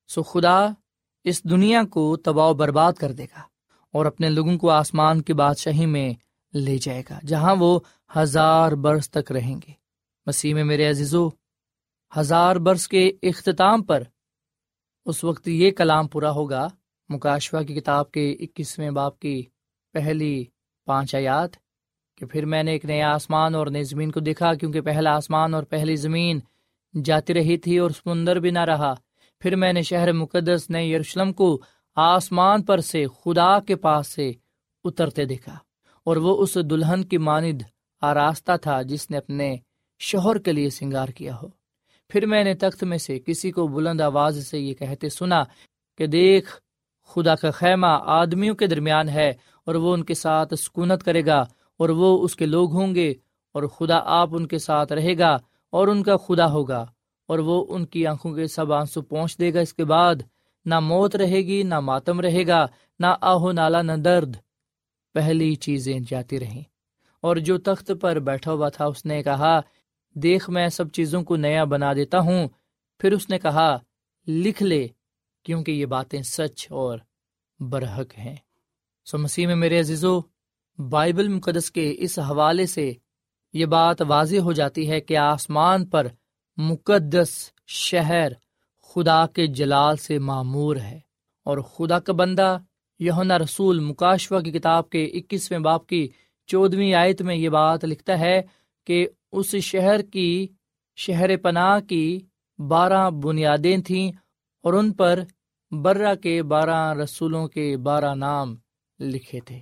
سو 0.09 0.23
خدا 0.23 0.67
اس 1.25 1.45
دنیا 1.45 1.85
کو 1.85 2.17
تباہ 2.17 2.49
و 2.49 2.55
برباد 2.55 2.93
کر 2.93 3.13
دے 3.13 3.25
گا۔ 3.25 3.52
اور 3.93 4.07
اپنے 4.07 4.29
لوگوں 4.31 4.57
کو 4.59 4.71
آسمان 4.71 5.23
کی 5.23 5.33
بادشاہی 5.33 5.87
میں 5.87 6.13
لے 6.55 6.79
جائے 6.79 7.03
گا، 7.11 7.19
جہاں 7.27 7.55
وہ 7.59 7.79
ہزار 8.17 8.73
برس 8.73 9.11
تک 9.11 9.33
رہیں 9.33 9.57
گے۔ 9.57 9.73
مسیح 10.27 10.55
میں 10.55 10.65
میرے 10.65 10.89
عزیزو، 10.91 11.29
ہزار 12.13 12.57
برس 12.57 12.89
کے 12.89 13.11
اختتام 13.23 13.83
پر 13.83 14.03
اس 15.07 15.25
وقت 15.25 15.49
یہ 15.49 15.71
کلام 15.71 16.09
پورا 16.09 16.31
ہوگا 16.31 16.69
مکاشوا 17.09 17.63
کی 17.63 17.75
کتاب 17.75 18.11
کے 18.11 18.31
اکیسویں 18.41 18.91
باپ 18.91 19.19
کی 19.19 19.43
پہلی 19.93 20.45
پانچ 20.87 21.15
آیات، 21.15 21.51
کہ 22.19 22.27
پھر 22.27 22.45
میں 22.45 22.63
نے 22.63 22.71
ایک 22.71 22.85
نیا 22.85 23.13
آسمان 23.15 23.55
اور 23.55 23.67
نئی 23.67 23.85
زمین 23.85 24.11
کو 24.11 24.21
دیکھا، 24.21 24.55
کیونکہ 24.55 24.81
پہلا 24.81 25.11
آسمان 25.11 25.55
اور 25.55 25.63
پہلی 25.63 25.97
زمین 25.97 26.41
جاتی 27.05 27.35
رہی 27.35 27.57
تھی 27.57 27.79
اور 27.79 27.91
سمندر 27.91 28.37
بھی 28.37 28.51
نہ 28.51 28.65
رہا۔ 28.65 28.95
پھر 29.41 29.57
میں 29.57 29.73
نے 29.73 29.83
شہر 29.83 30.13
مقدس، 30.13 30.71
نئے 30.71 30.87
یروشلم 30.87 31.33
کو 31.33 31.63
آسمان 31.97 32.63
پر 32.63 32.79
سے 32.79 33.07
خدا 33.07 33.61
کے 33.61 33.77
پاس 33.77 34.07
سے 34.07 34.33
اترتے 34.85 35.25
دیکھا 35.25 35.59
اور 36.05 36.17
وہ 36.17 36.43
اس 36.43 36.55
دلہن 36.55 37.05
کی 37.05 37.19
ماند 37.19 37.63
آراستہ 38.01 38.53
تھا 38.63 38.83
جس 38.83 39.11
نے 39.11 39.17
اپنے 39.17 39.57
شوہر 39.99 40.39
کے 40.39 40.53
لیے 40.53 40.71
سنگار 40.71 41.09
کیا 41.09 41.37
ہو۔ 41.43 41.47
پھر 42.09 42.27
میں 42.27 42.45
نے 42.45 42.55
تخت 42.55 42.85
میں 42.85 42.99
سے 42.99 43.19
کسی 43.19 43.51
کو 43.51 43.67
بلند 43.67 44.01
آواز 44.01 44.47
سے 44.47 44.59
یہ 44.59 44.75
کہتے 44.75 45.09
سنا 45.09 45.43
کہ 45.99 46.07
دیکھ، 46.07 46.51
خدا 47.09 47.35
کا 47.35 47.51
خیمہ 47.51 47.87
آدمیوں 48.01 48.55
کے 48.55 48.67
درمیان 48.67 49.09
ہے 49.09 49.33
اور 49.65 49.75
وہ 49.75 49.95
ان 49.95 50.05
کے 50.05 50.15
ساتھ 50.15 50.55
سکونت 50.55 51.03
کرے 51.03 51.27
گا 51.27 51.41
اور 51.79 51.89
وہ 51.89 52.25
اس 52.25 52.37
کے 52.37 52.47
لوگ 52.47 52.73
ہوں 52.73 52.95
گے 52.95 53.11
اور 53.53 53.63
خدا 53.63 54.01
آپ 54.05 54.29
ان 54.33 54.47
کے 54.47 54.59
ساتھ 54.59 54.93
رہے 54.93 55.19
گا 55.19 55.39
اور 55.71 55.89
ان 55.89 56.03
کا 56.03 56.17
خدا 56.17 56.53
ہوگا 56.53 56.87
اور 57.29 57.39
وہ 57.39 57.67
ان 57.69 57.87
کی 57.87 58.07
آنکھوں 58.07 58.35
کے 58.35 58.47
سب 58.47 58.73
آنسو 58.73 59.03
پہنچ 59.03 59.39
دے 59.39 59.55
گا۔ 59.55 59.61
اس 59.61 59.75
کے 59.75 59.85
بعد 59.85 60.15
نہ 60.65 60.81
موت 60.81 61.17
رہے 61.17 61.37
گی، 61.37 61.63
نہ 61.63 61.81
ماتم 61.81 62.21
رہے 62.21 62.47
گا، 62.47 62.67
نہ 62.99 63.07
آہو 63.21 63.53
نالا، 63.53 63.83
نہ 63.83 63.93
درد۔ 63.93 64.37
پہلی 65.15 65.55
چیزیں 65.55 66.01
جاتی 66.09 66.41
رہیں۔ 66.41 66.63
اور 67.21 67.37
جو 67.37 67.59
تخت 67.59 67.93
پر 68.01 68.19
بیٹھا 68.19 68.53
ہوا 68.53 68.69
تھا، 68.69 68.85
اس 68.85 69.05
نے 69.05 69.23
کہا، 69.23 69.61
دیکھ 70.15 70.51
میں 70.51 70.69
سب 70.69 70.93
چیزوں 70.93 71.23
کو 71.23 71.37
نیا 71.37 71.65
بنا 71.65 71.93
دیتا 71.93 72.19
ہوں۔ 72.19 72.49
پھر 72.99 73.13
اس 73.13 73.31
نے 73.31 73.39
کہا، 73.39 73.79
لکھ 74.29 74.63
لے، 74.63 74.89
کیونکہ 75.43 75.73
یہ 75.73 75.87
باتیں 75.87 76.23
سچ 76.23 76.67
اور 76.71 76.99
برحق 77.61 78.19
ہیں۔ 78.19 78.37
سو 79.05 79.19
مسیح 79.19 79.47
میں 79.47 79.57
میرے 79.57 79.81
عزیزو، 79.81 80.21
بائبل 80.79 81.29
مقدس 81.29 81.71
کے 81.71 81.95
اس 81.99 82.19
حوالے 82.19 82.67
سے 82.67 82.93
یہ 83.53 83.67
بات 83.67 84.03
واضح 84.03 84.37
ہو 84.37 84.53
جاتی 84.53 84.91
ہے 84.91 85.01
کہ 85.01 85.17
آسمان 85.17 85.87
پر 85.87 86.07
مقدس 86.57 87.51
شہر 87.67 88.33
خدا 88.95 89.27
کے 89.27 89.47
جلال 89.47 89.97
سے 89.97 90.19
معمور 90.19 90.77
ہے۔ 90.77 91.01
اور 91.45 91.59
خدا 91.59 91.99
کا 91.99 92.13
بندہ 92.13 92.59
یونا 92.99 93.39
رسول 93.39 93.81
مکاشوا 93.81 94.41
کی 94.41 94.51
کتاب 94.51 94.91
کے 94.91 95.05
اکیسویں 95.05 95.59
باپ 95.59 95.87
کی 95.87 96.09
چودویں 96.47 96.95
آیت 96.95 97.23
میں 97.23 97.37
یہ 97.37 97.49
بات 97.49 97.85
لکھتا 97.85 98.19
ہے 98.19 98.43
کہ 98.87 99.09
اس 99.33 99.57
شہر 99.57 100.03
کی 100.03 100.49
شہر 100.97 101.37
پناہ 101.37 101.81
کی 101.81 102.21
بارہ 102.69 103.11
بنیادیں 103.11 103.77
تھیں 103.77 104.13
اور 104.63 104.73
ان 104.73 104.93
پر 104.93 105.21
برہ 105.71 106.15
کے 106.15 106.43
بارہ 106.43 106.95
رسولوں 106.95 107.49
کے 107.49 107.77
بارہ 107.77 108.15
نام 108.15 108.55
لکھے 109.01 109.41
تھے۔ 109.41 109.61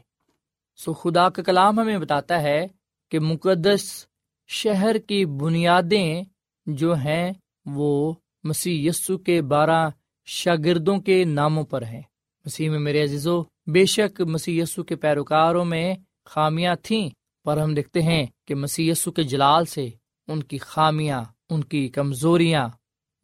سو 0.77 0.93
خدا 0.93 1.29
کا 1.29 1.43
کلام 1.43 1.81
ہمیں 1.81 1.99
بتاتا 1.99 2.43
ہے 2.43 2.67
کہ 3.11 3.21
مقدس 3.21 4.07
شہر 4.49 4.99
کی 4.99 5.25
بنیادیں 5.25 6.23
جو 6.67 6.95
ہیں 6.95 7.33
وہ 7.67 8.15
مسیح 8.45 8.89
یسو 8.89 9.19
کے 9.19 9.43
بارہ 9.43 9.91
شاگردوں 10.27 10.99
کے 10.99 11.25
ناموں 11.25 11.65
پر 11.65 11.83
ہیں۔ 11.83 12.03
مسیح 12.47 12.71
میں 12.71 12.79
میرے 12.79 13.03
عزیزو، 13.03 13.43
بے 13.67 13.85
شک 13.87 14.21
مسیح 14.21 14.63
یسو 14.63 14.83
کے 14.83 14.97
پیروکاروں 14.97 15.65
میں 15.65 15.95
خامیاں 16.25 16.75
تھیں، 16.83 17.09
پر 17.45 17.57
ہم 17.57 17.75
دیکھتے 17.75 18.03
ہیں 18.03 18.27
کہ 18.47 18.55
مسی 18.55 18.93
کے 19.17 19.23
جلال 19.23 19.65
سے 19.65 19.89
ان 20.29 20.43
کی 20.43 20.59
خامیاں، 20.59 21.25
ان 21.51 21.65
کی 21.65 21.89
کمزوریاں 21.89 22.69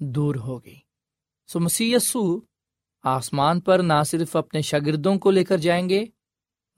دور 0.01 0.35
ہو 0.35 0.65
گئی 0.65 0.81
سو 1.49 1.61
مسی 1.61 1.95
آسمان 3.03 3.61
پر 3.61 3.79
نہ 3.79 4.03
صرف 4.07 4.37
اپنے 4.37 4.61
شاگردوں 4.61 5.15
کو 5.19 5.31
لے 5.31 5.45
کر 5.45 5.57
جائیں 5.57 5.89
گے، 5.89 6.05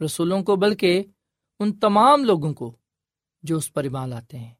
رسولوں 0.04 0.42
کو، 0.42 0.56
بلکہ 0.56 1.02
ان 1.60 1.72
تمام 1.78 2.24
لوگوں 2.24 2.52
کو 2.54 2.76
جو 3.42 3.56
اس 3.56 3.72
پر 3.72 3.82
ایمان 3.84 4.08
لاتے 4.08 4.38
ہیں، 4.38 4.54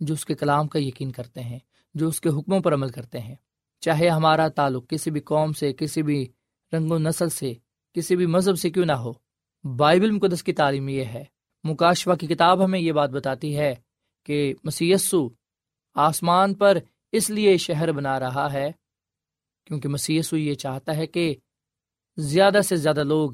جو 0.00 0.14
اس 0.14 0.24
کے 0.24 0.34
کلام 0.34 0.68
کا 0.68 0.78
یقین 0.82 1.10
کرتے 1.12 1.40
ہیں۔ 1.40 1.58
جو 1.96 2.08
اس 2.08 2.20
کے 2.20 2.28
حکموں 2.28 2.60
پر 2.60 2.74
عمل 2.74 2.88
کرتے 2.88 3.20
ہیں۔ 3.20 3.34
چاہے 3.80 4.08
ہمارا 4.08 4.48
تعلق 4.48 4.88
کسی 4.88 5.10
بھی 5.10 5.20
قوم 5.20 5.52
سے، 5.52 5.72
کسی 5.72 6.02
بھی 6.02 6.28
رنگ 6.72 6.90
و 6.90 6.98
نسل 6.98 7.28
سے، 7.28 7.54
کسی 7.94 8.16
بھی 8.16 8.26
مذہب 8.26 8.58
سے 8.58 8.70
کیوں 8.70 8.84
نہ 8.84 8.92
ہو۔ 8.92 9.12
بائبل 9.76 10.10
مقدس 10.10 10.42
کی 10.42 10.52
تعلیم 10.52 10.88
یہ 10.88 11.04
ہے۔ 11.04 11.24
مکاشوا 11.64 12.14
کی 12.14 12.26
کتاب 12.26 12.64
ہمیں 12.64 12.80
یہ 12.80 12.92
بات 12.92 13.10
بتاتی 13.10 13.58
ہے 13.58 13.74
کہ 14.24 14.54
مسیسو 14.64 15.28
آسمان 15.94 16.54
پر 16.54 16.78
اس 17.12 17.30
لیے 17.30 17.56
شہر 17.56 17.92
بنا 17.92 18.20
رہا 18.20 18.52
ہے 18.52 18.72
کیونکہ 19.64 19.88
مسیسو 19.88 20.36
یہ 20.36 20.54
چاہتا 20.54 20.96
ہے 20.96 21.06
کہ 21.06 21.34
زیادہ 22.16 22.60
سے 22.64 22.76
زیادہ 22.76 23.04
لوگ 23.04 23.30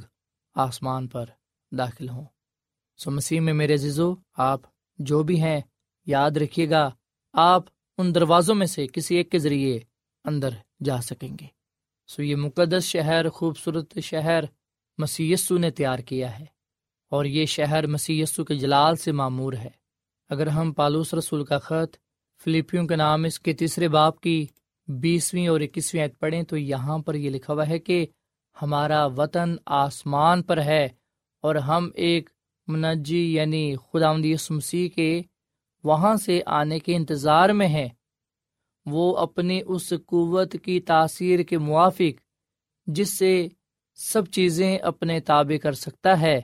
آسمان 0.54 1.08
پر 1.08 1.26
داخل 1.78 2.08
ہوں۔ 2.08 2.24
سو 2.98 3.10
مسیح 3.10 3.40
میں 3.40 3.52
میرے 3.52 3.76
زیزو 3.76 4.14
آپ 4.34 4.60
جو 4.98 5.22
بھی 5.22 5.42
ہیں، 5.42 5.60
یاد 6.06 6.30
رکھیے 6.30 6.70
گا، 6.70 6.90
آپ 7.32 7.64
ان 7.98 8.14
دروازوں 8.14 8.54
میں 8.54 8.66
سے 8.66 8.86
کسی 8.86 9.16
ایک 9.16 9.30
کے 9.30 9.38
ذریعے 9.38 9.78
اندر 10.24 10.50
جا 10.84 11.00
سکیں 11.00 11.36
گے۔ 11.40 11.46
سو 12.06 12.22
یہ 12.22 12.36
مقدس 12.36 12.84
شہر، 12.84 13.28
خوبصورت 13.28 13.98
شہر 13.98 14.44
مسیسو 14.98 15.58
نے 15.58 15.70
تیار 15.70 15.98
کیا 15.98 16.38
ہے 16.38 16.44
اور 17.10 17.24
یہ 17.24 17.46
شہر 17.46 17.86
مسی 17.86 18.24
کے 18.48 18.54
جلال 18.54 18.96
سے 18.96 19.12
معمور 19.12 19.52
ہے۔ 19.52 19.70
اگر 20.28 20.46
ہم 20.46 20.72
پالوس 20.72 21.14
رسول 21.14 21.44
کا 21.44 21.58
خط 21.58 21.96
فلپیوں 22.44 22.86
کے 22.86 22.96
نام 22.96 23.24
اس 23.24 23.40
کے 23.40 23.52
تیسرے 23.52 23.88
باپ 23.88 24.20
کی 24.20 24.46
بیسویں 24.88 25.48
اور 25.48 25.60
اکیسویں 25.60 26.02
عید 26.02 26.18
پڑھیں 26.18 26.42
تو 26.42 26.56
یہاں 26.56 26.98
پر 26.98 27.14
یہ 27.14 27.30
لکھا 27.30 27.54
ہوا 27.54 27.68
ہے 27.68 27.78
کہ 27.78 28.06
ہمارا 28.62 29.06
وطن 29.06 29.56
آسمان 29.66 30.42
پر 30.42 30.62
ہے 30.62 30.88
اور 31.42 31.54
ہم 31.54 31.90
ایک 31.94 32.30
منجی 32.68 33.34
یعنی 33.34 33.76
خدا 33.76 34.12
مسیح 34.50 34.88
کے 34.88 35.22
وہاں 35.84 36.16
سے 36.16 36.40
آنے 36.46 36.78
کے 36.78 36.96
انتظار 36.96 37.48
میں 37.48 37.68
ہیں 37.68 37.88
وہ 38.86 39.16
اپنی 39.16 39.60
اس 39.66 39.92
قوت 40.06 40.56
کی 40.62 40.80
تاثیر 40.80 41.42
کے 41.42 41.58
موافق، 41.58 42.20
جس 42.86 43.18
سے 43.18 43.48
سب 43.94 44.26
چیزیں 44.26 44.78
اپنے 44.78 45.20
تابع 45.20 45.56
کر 45.56 45.72
سکتا 45.72 46.20
ہے، 46.20 46.40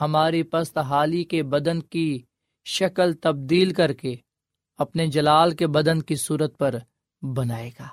ہماری 0.00 0.42
پست 0.42 0.78
حالی 0.78 1.24
کے 1.24 1.42
بدن 1.42 1.80
کی 1.80 2.22
شکل 2.64 3.12
تبدیل 3.12 3.72
کر 3.72 3.92
کے 3.92 4.14
اپنے 4.78 5.06
جلال 5.06 5.50
کے 5.50 5.66
بدن 5.66 6.02
کی 6.02 6.16
صورت 6.16 6.58
پر 6.58 6.74
بنائے 7.22 7.70
گا۔ 7.80 7.86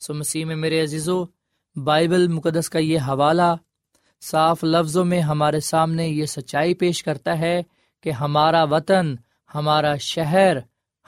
سو 0.00 0.14
مسیح 0.14 0.44
میں 0.44 0.56
میرے 0.56 0.82
عزیزو، 0.82 1.24
بائبل 1.76 2.28
مقدس 2.28 2.70
کا 2.70 2.78
یہ 2.78 2.98
حوالہ 2.98 3.54
صاف 4.20 4.64
لفظوں 4.64 5.04
میں 5.04 5.20
ہمارے 5.20 5.60
سامنے 5.60 6.08
یہ 6.08 6.26
سچائی 6.26 6.74
پیش 6.74 7.02
کرتا 7.02 7.38
ہے 7.38 7.62
کہ 8.00 8.10
ہمارا 8.10 8.64
وطن 8.64 9.14
ہمارا 9.54 9.96
شہر 9.96 10.56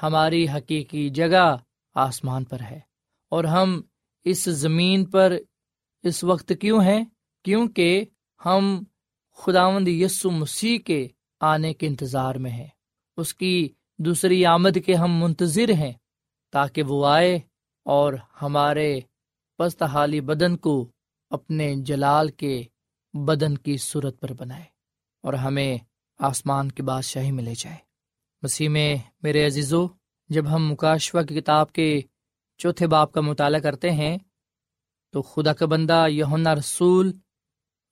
ہماری 0.03 0.49
حقیقی 0.49 1.11
جگہ 1.11 1.57
آسمان 1.95 2.45
پر 2.45 2.61
ہے۔ 2.61 2.81
اور 3.29 3.45
ہم 3.45 3.81
اس 4.25 4.45
زمین 4.45 5.05
پر 5.05 5.33
اس 6.03 6.25
وقت 6.25 6.53
کیوں 6.61 6.83
ہیں؟ 6.83 7.05
کیونکہ 7.45 8.05
ہم 8.47 8.83
خداوند 9.37 9.89
یسو 9.89 10.31
مسیح 10.31 10.79
کے 10.79 11.09
آنے 11.41 11.75
کے 11.75 11.87
انتظار 11.87 12.35
میں 12.35 12.51
ہے 12.51 12.69
اس 13.17 13.35
کی 13.35 13.69
دوسری 13.99 14.47
آمد 14.47 14.79
کے 14.87 14.95
ہم 14.95 15.23
منتظر 15.23 15.71
ہیں 15.71 15.93
تاکہ 16.53 16.83
وہ 16.83 17.07
آئے 17.07 17.39
اور 17.85 18.13
ہمارے 18.43 19.01
پست 19.59 19.83
حالی 19.83 20.21
بدن 20.21 20.57
کو 20.57 20.91
اپنے 21.31 21.75
جلال 21.77 22.29
کے 22.29 22.63
بدن 23.15 23.59
کی 23.59 23.77
صورت 23.77 24.21
پر 24.21 24.33
بنائے 24.33 24.65
اور 25.23 25.35
ہمیں 25.35 25.79
آسمان 26.19 26.71
کی 26.71 26.83
بادشاہی 26.83 27.33
میں 27.33 27.45
لے 27.45 27.55
جائے۔ 27.59 27.86
مسیح 28.43 28.69
میں 28.69 28.97
میرے 29.23 29.47
عزیزو، 29.47 29.87
جب 30.31 30.45
ہم 30.55 30.71
مکاشوا 30.73 31.23
کی 31.23 31.41
کتاب 31.41 31.73
کے 31.73 32.01
چوتھے 32.61 32.87
باپ 32.87 33.13
کا 33.13 33.21
مطالعہ 33.21 33.61
کرتے 33.61 33.91
ہیں، 33.91 34.17
تو 35.15 35.23
خدا 35.23 35.53
کا 35.53 35.67
بندہ 35.67 36.05
یونا 36.09 36.55
رسول 36.55 37.13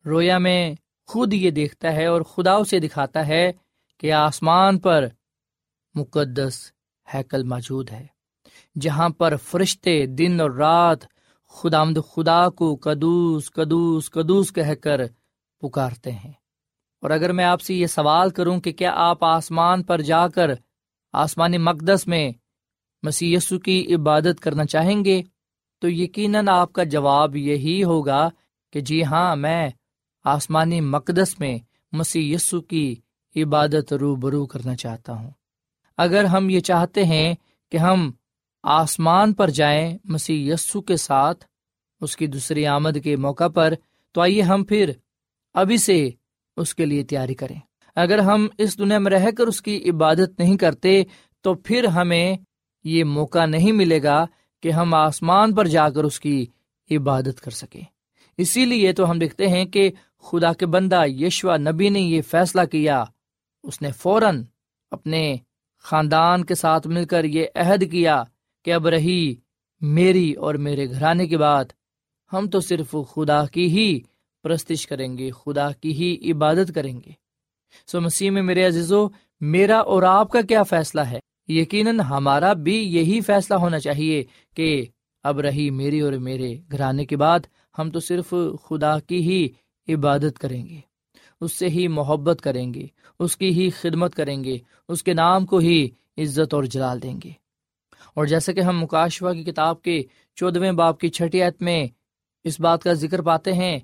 رویا 0.05 0.39
میں 0.39 0.75
خود 1.09 1.33
یہ 1.33 1.51
دیکھتا 1.51 1.93
ہے 1.93 2.07
اور 2.07 2.23
خدا 2.23 2.53
اسے 2.53 2.79
دکھاتا 2.79 3.27
ہے 3.27 3.53
کہ 4.01 4.13
آسمان 4.13 4.79
پر 4.79 5.09
مقدس 5.95 6.61
ہیکل 7.15 7.43
موجود 7.43 7.91
ہے، 7.91 8.07
جہاں 8.81 9.09
پر 9.09 9.37
فرشتے 9.37 10.07
دن 10.07 10.41
اور 10.41 10.51
رات 10.51 11.05
خدا 11.55 11.83
خدا 12.15 12.49
کو 12.49 12.77
کدوس 12.77 13.51
کدوس 13.51 14.11
کدوس 14.11 14.53
کہہ 14.53 14.75
کر 14.75 15.01
پکارتے 15.63 16.13
ہیں۔ 16.13 16.33
اور 17.05 17.11
اگر 17.11 17.33
میں 17.33 17.45
آپ 17.45 17.61
سے 17.61 17.75
یہ 17.75 17.87
سوال 17.87 18.31
کروں 18.31 18.61
کہ 18.61 18.73
کیا 18.73 18.93
آپ 18.97 19.25
آسمان 19.25 19.83
پر 19.83 20.01
جا 20.01 20.29
کر 20.29 20.51
آسمانی 21.13 21.59
مقدس 21.59 22.07
میں 22.07 22.33
مسی 23.03 23.37
کی 23.65 23.95
عبادت 23.95 24.41
کرنا 24.41 24.65
چاہیں 24.65 25.05
گے، 25.05 25.23
تو 25.83 25.89
یقیناً 25.89 26.49
آپ 26.49 26.73
کا 26.73 26.85
جواب 26.85 27.37
یہی 27.37 27.85
ہوگا 27.85 28.31
کہ 28.73 28.81
جی 28.81 29.05
ہاں 29.05 29.37
میں 29.37 29.71
آسمانی 30.25 30.81
مقدس 30.81 31.39
میں 31.39 31.59
مسی 31.93 32.37
کی 32.69 32.95
عبادت 33.37 33.93
رو 33.93 34.17
برو 34.17 34.47
کرنا 34.47 34.77
چاہتا 34.77 35.13
ہوں۔ 35.13 35.31
اگر 35.97 36.25
ہم 36.25 36.51
یہ 36.51 36.61
چاہتے 36.61 37.05
ہیں 37.05 37.35
کہ 37.73 37.77
ہم 37.77 38.11
آسمان 38.63 39.33
پر 39.33 39.51
جائیں 39.51 39.99
مسیح 40.05 40.53
یسو 40.53 40.81
کے 40.81 40.97
ساتھ 40.97 41.45
اس 42.01 42.17
کی 42.17 42.27
دوسری 42.27 42.67
آمد 42.67 42.99
کے 43.05 43.17
موقع 43.17 43.49
پر، 43.49 43.75
تو 44.15 44.21
آئیے 44.21 44.43
ہم 44.43 44.65
پھر 44.65 44.93
ابھی 45.55 45.77
سے 45.77 46.11
اس 46.57 46.75
کے 46.75 46.87
لیے 46.87 47.03
تیاری 47.03 47.35
کریں۔ 47.35 47.61
اگر 47.97 48.19
ہم 48.19 48.47
اس 48.59 48.79
دنیا 48.79 48.99
میں 48.99 49.13
رہ 49.13 49.31
کر 49.31 49.47
اس 49.47 49.63
کی 49.63 49.91
عبادت 49.91 50.39
نہیں 50.39 50.57
کرتے، 50.57 51.03
تو 51.41 51.55
پھر 51.55 51.85
ہمیں 51.85 52.37
یہ 52.85 53.05
موقع 53.05 53.47
نہیں 53.47 53.73
ملے 53.73 54.03
گا 54.03 54.27
کہ 54.63 54.71
ہم 54.71 54.95
آسمان 54.95 55.55
پر 55.55 55.67
جا 55.67 55.91
کر 55.91 56.05
اس 56.05 56.21
کی 56.21 56.47
عبادت 56.91 57.41
کر 57.41 57.51
سکیں۔ 57.51 57.83
اسی 58.37 58.65
لیے 58.65 58.93
تو 58.93 59.11
ہم 59.11 59.19
دیکھتے 59.19 59.47
ہیں 59.47 59.65
کہ 59.65 59.93
خدا 60.23 60.53
کے 60.53 60.67
بندہ 60.67 61.07
یشوا 61.07 61.57
نبی 61.57 61.89
نے 61.89 62.01
یہ 62.01 62.23
فیصلہ 62.23 62.65
کیا۔ 62.65 63.05
اس 63.63 63.83
نے 63.83 63.91
فوراً 63.91 64.45
اپنے 64.91 65.37
خاندان 65.83 66.45
کے 66.45 66.55
ساتھ 66.55 66.87
مل 66.87 67.05
کر 67.05 67.25
یہ 67.25 67.47
عہد 67.55 67.91
کیا 67.91 68.23
کہ 68.65 68.73
اب 68.73 68.87
رہی 68.87 69.35
میری 69.81 70.33
اور 70.33 70.55
میرے 70.55 70.91
گھرانے 70.91 71.27
کے 71.27 71.39
بعد 71.39 71.65
ہم 72.33 72.49
تو 72.49 72.61
صرف 72.61 72.97
خدا 73.15 73.47
کی 73.47 73.67
ہی 73.67 74.01
پرستش 74.45 74.87
کریں 74.87 75.19
گے، 75.19 75.31
خدا 75.31 75.73
کی 75.73 75.93
ہی 75.93 76.33
عبادت 76.33 76.75
کریں 76.75 77.01
گے۔ 77.07 77.11
سو 77.87 78.01
مسیح 78.01 78.31
میں 78.31 78.43
میرے 78.43 78.67
عزیزو، 78.67 79.09
میرا 79.41 79.79
اور 79.79 80.03
آپ 80.03 80.31
کا 80.31 80.43
کیا 80.43 80.63
فیصلہ 80.63 81.01
ہے؟ 81.01 81.19
یقیناً 81.49 82.01
ہمارا 82.01 82.53
بھی 82.53 82.77
یہی 82.77 83.21
فیصلہ 83.21 83.55
ہونا 83.57 83.79
چاہیے 83.79 84.25
کہ 84.55 84.85
اب 85.23 85.41
رہی 85.41 85.71
میری 85.71 86.01
اور 86.01 86.13
میرے 86.13 86.55
گھرانے 86.73 87.05
کے 87.05 87.17
بعد 87.17 87.41
ہم 87.79 87.91
تو 87.91 88.01
صرف 88.01 88.35
خدا 88.65 88.99
کی 88.99 89.17
ہی 89.17 89.49
عبادت 89.95 90.39
کریں 90.39 90.69
گے۔ 90.69 90.81
اس 91.41 91.53
سے 91.53 91.69
ہی 91.69 91.89
محبت 91.89 92.41
کریں 92.41 92.75
گے، 92.75 92.87
اس 93.19 93.37
کی 93.37 93.49
ہی 93.49 93.71
خدمت 93.71 94.15
کریں 94.15 94.45
گے، 94.45 94.59
اس 94.89 95.03
کے 95.03 95.15
نام 95.15 95.47
کو 95.47 95.59
ہی 95.59 95.89
عزت 96.19 96.55
اور 96.55 96.65
جلال 96.65 97.03
دیں 97.03 97.21
گے۔ 97.25 97.31
اور 98.15 98.25
جیسے 98.25 98.53
کہ 98.53 98.61
ہم 98.61 98.81
مکاشوا 98.81 99.35
کی 99.35 99.45
کتاب 99.45 99.83
کے 99.83 100.03
چودویں 100.35 100.73
باپ 100.73 101.01
کی 101.01 101.09
چھٹی 101.09 101.43
عت 101.43 101.63
میں 101.63 101.87
اس 102.45 102.61
بات 102.61 102.83
کا 102.83 102.93
ذکر 102.93 103.23
پاتے 103.23 103.53
ہیں 103.53 103.79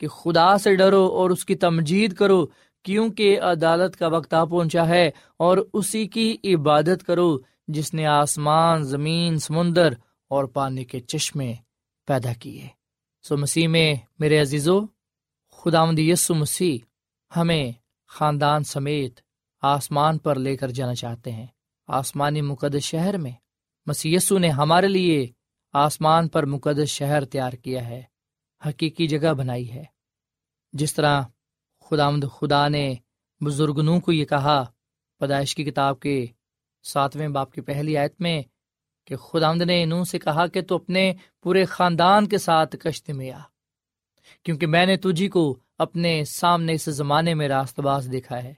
کہ 0.00 0.08
خدا 0.08 0.58
سے 0.58 0.74
ڈرو 0.74 1.06
اور 1.06 1.30
اس 1.30 1.44
کی 1.44 1.54
تمجید 1.54 2.14
کرو، 2.14 2.46
کیونکہ 2.82 3.40
عدالت 3.40 3.96
کا 3.96 4.06
وقت 4.06 4.34
آ 4.34 4.44
پہنچا 4.44 4.88
ہے 4.88 5.10
اور 5.36 5.58
اسی 5.72 6.06
کی 6.06 6.36
عبادت 6.44 7.06
کرو 7.06 7.38
جس 7.68 7.94
نے 7.94 8.06
آسمان، 8.06 8.82
زمین، 8.82 9.38
سمندر 9.38 9.92
اور 10.30 10.44
پانی 10.44 10.84
کے 10.84 11.00
چشمے 11.00 11.54
پیدا 12.06 12.32
کیے۔ 12.32 12.68
سو 13.22 13.36
مسیح 13.36 13.68
میں 13.68 13.94
میرے 14.18 14.40
عزیزو 14.40 14.80
خدا 15.52 15.84
یسو 15.96 16.34
مسیح 16.34 16.78
ہمیں 17.36 17.72
خاندان 18.08 18.64
سمیت 18.64 19.20
آسمان 19.62 20.18
پر 20.18 20.38
لے 20.38 20.56
کر 20.56 20.68
جانا 20.68 20.94
چاہتے 20.94 21.32
ہیں۔ 21.32 21.46
آسمانی 21.86 22.42
مقدس 22.42 22.82
شہر 22.82 23.18
میں 23.18 23.32
یسو 24.04 24.38
نے 24.38 24.48
ہمارے 24.48 24.88
لیے 24.88 25.26
آسمان 25.72 26.28
پر 26.28 26.46
مقدس 26.46 26.88
شہر 26.88 27.24
تیار 27.24 27.52
کیا 27.52 27.88
ہے۔ 27.88 28.02
حقیقی 28.66 29.06
جگہ 29.06 29.32
بنائی 29.32 29.72
ہے۔ 29.72 29.84
جس 30.72 30.94
طرح 30.94 31.22
خدا 31.80 32.10
خدا 32.32 32.68
نے 32.68 32.94
بزرگنوں 33.40 34.00
کو 34.00 34.12
یہ 34.12 34.24
کہا 34.24 34.64
پیدائش 35.18 35.54
کی 35.54 35.64
کتاب 35.64 36.00
کے 36.00 36.26
ساتویں 36.82 37.28
باپ 37.28 37.52
کی 37.52 37.60
پہلی 37.60 37.96
آیت 37.96 38.20
میں 38.20 38.42
کہ 39.06 39.16
خدا 39.16 39.54
نے 39.54 39.82
انہوں 39.82 40.04
سے 40.04 40.18
کہا 40.18 40.46
کہ 40.46 40.62
تو 40.62 40.74
اپنے 40.74 41.12
پورے 41.42 41.64
خاندان 41.64 42.28
کے 42.28 42.38
ساتھ 42.38 42.76
کشت 42.76 43.10
میں 43.10 43.30
آ، 43.30 43.38
کیونکہ 44.42 44.66
میں 44.66 44.86
نے 44.86 44.96
تجھی 44.96 45.28
کو 45.28 45.58
اپنے 45.78 46.24
سامنے 46.24 46.72
اس 46.72 46.84
زمانے 46.84 47.34
میں 47.34 47.48
راست 47.48 47.80
باز 47.80 48.08
دیکھا 48.12 48.42
ہے۔ 48.42 48.54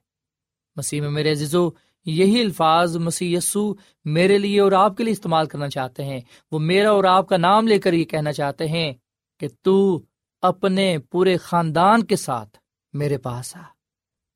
مسیح 0.76 1.00
میں 1.00 1.10
میرے 1.10 1.32
عزیزو، 1.32 1.68
یہی 2.06 2.40
الفاظ 2.40 2.96
مسیح 2.96 3.36
یسو 3.36 3.74
میرے 4.04 4.38
لیے 4.38 4.60
اور 4.60 4.72
آپ 4.72 4.96
کے 4.96 5.04
لیے 5.04 5.12
استعمال 5.12 5.46
کرنا 5.46 5.68
چاہتے 5.68 6.04
ہیں۔ 6.04 6.20
وہ 6.52 6.58
میرا 6.58 6.90
اور 6.90 7.04
آپ 7.04 7.28
کا 7.28 7.36
نام 7.36 7.68
لے 7.68 7.78
کر 7.78 7.92
یہ 7.92 8.04
کہنا 8.04 8.32
چاہتے 8.32 8.68
ہیں 8.68 8.92
کہ 9.42 9.48
تو 9.62 10.02
اپنے 10.42 10.98
پورے 10.98 11.36
خاندان 11.36 12.02
کے 12.02 12.16
ساتھ 12.16 12.58
میرے 12.92 13.18
پاس 13.18 13.56
آ، 13.56 13.60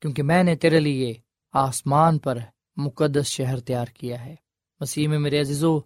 کیونکہ 0.01 0.23
میں 0.23 0.43
نے 0.43 0.55
تیرے 0.55 0.79
لیے 0.79 1.13
آسمان 1.53 2.19
پر 2.19 2.37
مقدس 2.77 3.27
شہر 3.27 3.59
تیار 3.59 3.85
کیا 3.85 4.25
ہے۔ 4.25 4.35
مسیح 4.79 5.07
میں 5.07 5.19
میرے 5.19 5.39
عزیزو، 5.39 5.79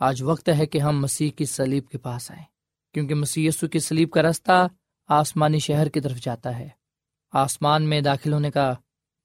آج 0.00 0.22
وقت 0.22 0.48
ہے 0.58 0.66
کہ 0.66 0.78
ہم 0.78 1.00
مسیح 1.00 1.30
کی 1.30 1.44
سلیب 1.44 1.88
کے 1.88 1.98
پاس 1.98 2.30
آئیں، 2.30 2.44
کیونکہ 2.94 3.14
مسیح 3.14 3.48
یسو 3.48 3.68
کی 3.68 3.78
سلیب 3.78 4.10
کا 4.10 4.22
رستہ 4.22 4.68
آسمانی 5.08 5.58
شہر 5.58 5.88
کی 5.88 6.00
طرف 6.00 6.16
جاتا 6.16 6.58
ہے۔ 6.58 6.68
آسمان 7.32 7.82
میں 7.82 8.00
داخل 8.00 8.32
ہونے 8.32 8.50
کا 8.50 8.74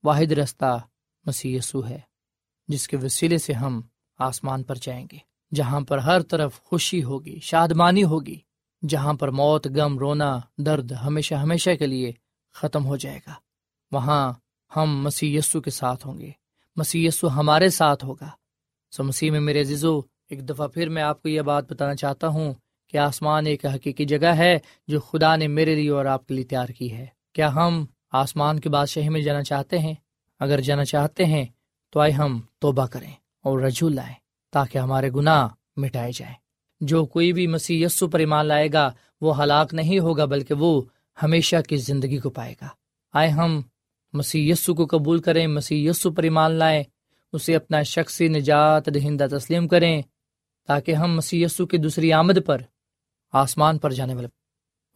واحد 0.03 0.31
رستہ 0.31 0.79
مسی 1.25 1.57
ہے، 1.89 1.99
جس 2.67 2.87
کے 2.87 2.97
وسیلے 2.97 3.37
سے 3.37 3.53
ہم 3.53 3.81
آسمان 4.17 4.63
پر 4.63 4.75
جائیں 4.75 5.07
گے، 5.11 5.17
جہاں 5.55 5.81
پر 5.81 5.97
ہر 5.97 6.21
طرف 6.21 6.61
خوشی 6.61 7.03
ہوگی، 7.03 7.39
شادمانی 7.39 8.03
ہوگی۔ 8.03 8.50
جہاں 8.87 9.13
پر 9.13 9.31
موت، 9.31 9.67
غم، 9.67 9.99
رونا، 9.99 10.39
درد 10.57 10.91
ہمیشہ 10.91 11.35
ہمیشہ 11.35 11.69
کے 11.79 11.87
لیے 11.87 12.11
ختم 12.53 12.85
ہو 12.85 12.95
جائے 12.95 13.19
گا۔ 13.27 13.33
وہاں 13.91 14.33
ہم 14.75 15.03
مسی 15.03 15.39
کے 15.65 15.71
ساتھ 15.71 16.07
ہوں 16.07 16.19
گے۔ 16.19 16.31
مسی 16.75 17.09
ہمارے 17.23 17.69
ساتھ 17.69 18.05
ہوگا۔ 18.05 18.29
سو 18.91 19.03
مسیح 19.03 19.31
میں 19.31 19.39
میرے 19.39 19.61
عزیزو، 19.61 19.99
ایک 19.99 20.49
دفعہ 20.49 20.67
پھر 20.67 20.89
میں 20.89 21.03
آپ 21.03 21.21
کو 21.21 21.29
یہ 21.29 21.41
بات 21.41 21.71
بتانا 21.71 21.95
چاہتا 21.95 22.27
ہوں 22.27 22.53
کہ 22.89 22.97
آسمان 22.97 23.45
ایک 23.45 23.65
حقیقی 23.65 24.05
جگہ 24.05 24.27
ہے 24.27 24.59
جو 24.87 24.99
خدا 24.99 25.35
نے 25.35 25.47
میرے 25.47 25.75
لیے 25.75 25.89
اور 25.89 26.05
آپ 26.05 26.27
کے 26.27 26.33
لیے 26.33 26.43
تیار 26.43 26.69
کی 26.69 26.91
ہے۔ 26.91 27.05
کیا 27.33 27.53
ہم 27.55 27.85
آسمان 28.11 28.59
کے 28.59 28.69
بادشاہی 28.69 29.09
میں 29.09 29.21
جانا 29.21 29.43
چاہتے 29.43 29.79
ہیں؟ 29.79 29.93
اگر 30.39 30.61
جانا 30.61 30.85
چاہتے 30.85 31.25
ہیں 31.25 31.45
تو 31.89 31.99
آئے 31.99 32.11
ہم 32.11 32.41
توبہ 32.59 32.85
کریں 32.85 33.11
اور 33.43 33.59
رجوع 33.59 33.89
لائیں 33.89 34.15
تاکہ 34.51 34.77
ہمارے 34.77 35.09
گناہ 35.09 35.47
مٹائے 35.77 36.11
جائیں۔ 36.15 36.35
جو 36.81 37.05
کوئی 37.05 37.33
بھی 37.33 37.47
مسیح 37.47 37.85
یسو 37.85 38.07
پر 38.07 38.19
ایمان 38.19 38.45
لائے 38.45 38.67
گا، 38.73 38.91
وہ 39.21 39.43
ہلاک 39.43 39.73
نہیں 39.73 39.99
ہوگا، 39.99 40.25
بلکہ 40.25 40.53
وہ 40.53 40.81
ہمیشہ 41.23 41.55
کی 41.69 41.77
زندگی 41.77 42.17
کو 42.17 42.29
پائے 42.29 42.55
گا۔ 42.61 42.67
آئے 43.13 43.29
ہم 43.29 43.61
مسیح 44.13 44.51
یسو 44.51 44.75
کو 44.75 44.85
قبول 44.85 45.21
کریں، 45.21 45.47
مسیح 45.47 45.89
یسو 45.89 46.11
پر 46.11 46.23
ایمان 46.23 46.51
لائیں، 46.51 46.83
اسے 47.33 47.55
اپنا 47.55 47.81
شخصی 47.83 48.27
نجات 48.27 48.85
دہندہ 48.85 49.27
تسلیم 49.31 49.67
کریں، 49.67 50.01
تاکہ 50.67 50.91
ہم 50.91 51.15
مسی 51.15 51.45
کی 51.71 51.77
دوسری 51.77 52.13
آمد 52.13 52.37
پر 52.45 52.61
آسمان 53.33 53.77
پر 53.77 53.91
جانے 53.91 54.13
والے، 54.13 54.27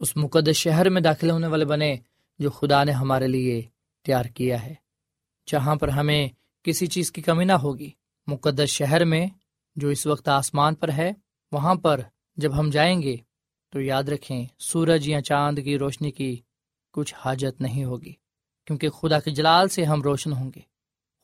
اس 0.00 0.16
مقدس 0.16 0.56
شہر 0.56 0.88
میں 0.90 1.00
داخل 1.00 1.30
ہونے 1.30 1.46
والے 1.46 1.64
بنے 1.64 1.96
جو 2.38 2.50
خدا 2.50 2.84
نے 2.84 2.92
ہمارے 2.92 3.26
لیے 3.26 3.62
تیار 4.04 4.24
کیا 4.24 4.62
ہے۔ 4.62 4.74
جہاں 5.46 5.76
پر 5.76 5.88
ہمیں 5.88 6.28
کسی 6.62 6.86
چیز 6.86 7.12
کی 7.12 7.22
کمی 7.22 7.44
نہ 7.44 7.52
ہوگی، 7.52 7.90
مقدس 8.26 8.68
شہر 8.68 9.04
میں 9.04 9.26
جو 9.76 9.88
اس 9.88 10.06
وقت 10.06 10.28
آسمان 10.28 10.74
پر 10.74 10.88
ہے 10.88 11.12
وہاں 11.52 11.74
پر 11.74 12.00
جب 12.36 12.58
ہم 12.58 12.70
جائیں 12.70 13.02
گے 13.02 13.16
تو 13.70 13.80
یاد 13.80 14.02
رکھیں 14.02 14.46
سورج 14.58 15.08
یا 15.08 15.22
چاند 15.22 15.58
کی 15.64 15.78
روشنی 15.78 16.10
کی 16.10 16.36
کچھ 16.92 17.14
حاجت 17.18 17.60
نہیں 17.60 17.84
ہوگی، 17.84 18.12
کیونکہ 18.66 18.88
خدا 18.88 19.20
کے 19.20 19.30
جلال 19.30 19.68
سے 19.68 19.84
ہم 19.84 20.02
روشن 20.02 20.32
ہوں 20.32 20.50
گے۔ 20.56 20.60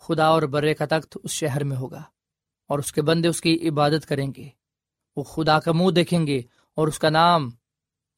خدا 0.01 0.27
اور 0.27 0.43
برے 0.43 0.75
کا 0.75 0.87
تخت 0.87 1.19
اس 1.25 1.31
شہر 1.31 1.65
میں 1.65 1.77
ہوگا 1.77 2.03
اور 2.69 2.79
اس 2.79 2.93
کے 2.93 3.03
بندے 3.03 3.29
اس 3.29 3.41
کی 3.41 3.69
عبادت 3.69 4.07
کریں 4.07 4.33
گے۔ 4.37 4.49
وہ 5.17 5.23
خدا 5.23 5.61
کا 5.61 5.73
منہ 5.73 5.91
دیکھیں 5.91 6.27
گے 6.27 6.39
اور 6.75 6.89
اس 6.89 6.99
کا 6.99 7.09
نام 7.09 7.49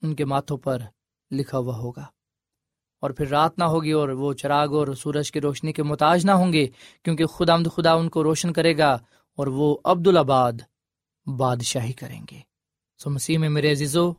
ان 0.03 0.15
کے 0.15 0.25
ماتھوں 0.25 0.59
پر 0.59 0.79
لکھا 1.31 1.59
ہوا 1.59 1.77
ہوگا۔ 1.77 2.05
اور 3.01 3.11
پھر 3.11 3.29
رات 3.29 3.59
نہ 3.59 3.65
ہوگی 3.65 3.91
اور 3.91 4.09
وہ 4.09 4.33
چراغ 4.33 4.75
اور 4.75 4.95
سورج 4.95 5.33
کی 5.33 5.41
روشنی 5.41 5.73
کے 5.73 5.83
محتاج 5.83 6.27
نہ 6.27 6.31
ہوں 6.31 6.53
گے، 6.53 6.67
کیونکہ 7.03 7.25
خدا 7.25 7.57
مد 7.57 7.67
خدا 7.77 7.93
ان 7.93 8.09
کو 8.09 8.23
روشن 8.23 8.53
کرے 8.53 8.79
گا 8.79 8.93
اور 9.37 9.47
وہ 9.47 9.77
عبدالآباد 9.85 10.53
بادشاہی 11.27 11.93
کریں 11.93 12.23
گے۔ 12.31 12.41
سو 12.99 13.11
مسیح 13.11 13.39
میں 13.39 13.49
میرے 13.49 13.73
عزیزو، 13.73 14.13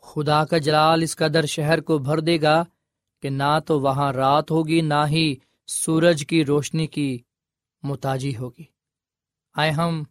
خدا 0.00 0.44
کا 0.44 0.58
جلال 0.58 1.02
اس 1.02 1.16
قدر 1.16 1.46
شہر 1.46 1.80
کو 1.80 1.98
بھر 1.98 2.20
دے 2.20 2.42
گا 2.42 2.64
کہ 3.22 3.30
نہ 3.30 3.58
تو 3.66 3.80
وہاں 3.80 4.12
رات 4.12 4.50
ہوگی، 4.50 4.80
نہ 4.80 5.06
ہی 5.08 5.36
سورج 5.66 6.26
کی 6.26 6.44
روشنی 6.44 6.86
کی 6.86 7.18
محتاجی 7.82 8.36
ہوگی۔ 8.36 8.64
آئے 9.54 9.70
ہم 9.70 10.02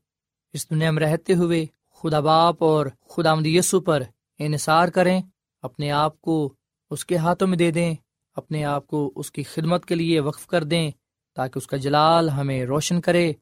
اس 0.54 0.70
دنیا 0.70 0.92
میں 0.92 1.04
رہتے 1.04 1.34
ہوئے 1.34 1.66
خدا 1.94 2.20
باپ 2.20 2.64
اور 2.64 2.86
خدا 3.10 3.34
یسو 3.46 3.80
پر 3.80 4.04
انحصار 4.40 4.88
کریں، 4.88 5.22
اپنے 5.62 5.92
آپ 5.92 6.22
کو 6.22 6.54
اس 6.90 7.06
کے 7.06 7.18
ہاتھوں 7.18 7.48
میں 7.48 7.58
دے 7.58 7.72
دیں، 7.72 7.96
اپنے 8.36 8.64
آپ 8.64 8.88
کو 8.88 9.12
اس 9.16 9.32
کی 9.32 9.44
خدمت 9.44 9.86
کے 9.86 9.96
لیے 9.96 10.20
وقف 10.20 10.48
کر 10.48 10.64
دیں 10.64 10.92
تاکہ 11.36 11.58
اس 11.58 11.68
کا 11.68 11.78
جلال 11.78 12.30
ہمیں 12.30 12.66
روشن 12.66 13.02
کرے 13.02 13.34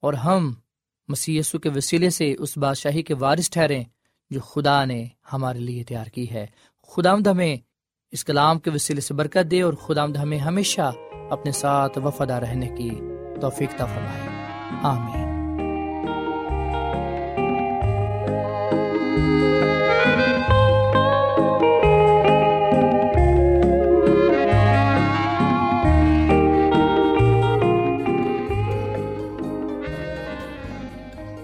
اور 0.00 0.14
ہم 0.14 0.54
مسی 1.08 1.40
کے 1.62 1.68
وسیلے 1.68 2.10
سے 2.10 2.34
اس 2.38 2.58
بادشاہی 2.58 3.02
کے 3.02 3.14
وارث 3.14 3.50
ٹھہریں 3.50 3.84
جو 4.30 4.40
خدا 4.40 4.84
نے 4.84 5.06
ہمارے 5.32 5.58
لیے 5.58 5.84
تیار 5.84 6.06
کی 6.06 6.30
ہے۔ 6.30 6.46
خدا 6.88 7.12
آمد 7.12 7.26
ہمیں 7.26 7.56
اس 8.10 8.24
کلام 8.24 8.58
کے 8.58 8.70
وسیلے 8.70 9.00
سے 9.00 9.14
برکت 9.14 9.50
دے 9.50 9.62
اور 9.62 9.72
خدا 9.74 10.02
آمد 10.02 10.16
ہمیں 10.16 10.38
ہمیشہ 10.38 10.92
اپنے 11.30 11.52
ساتھ 11.52 11.98
وفادہ 11.98 12.34
رہنے 12.34 12.68
کی 12.78 12.90
توفیق 13.40 13.70
فرمائے۔ 13.78 14.28
آمین۔ 14.82 15.25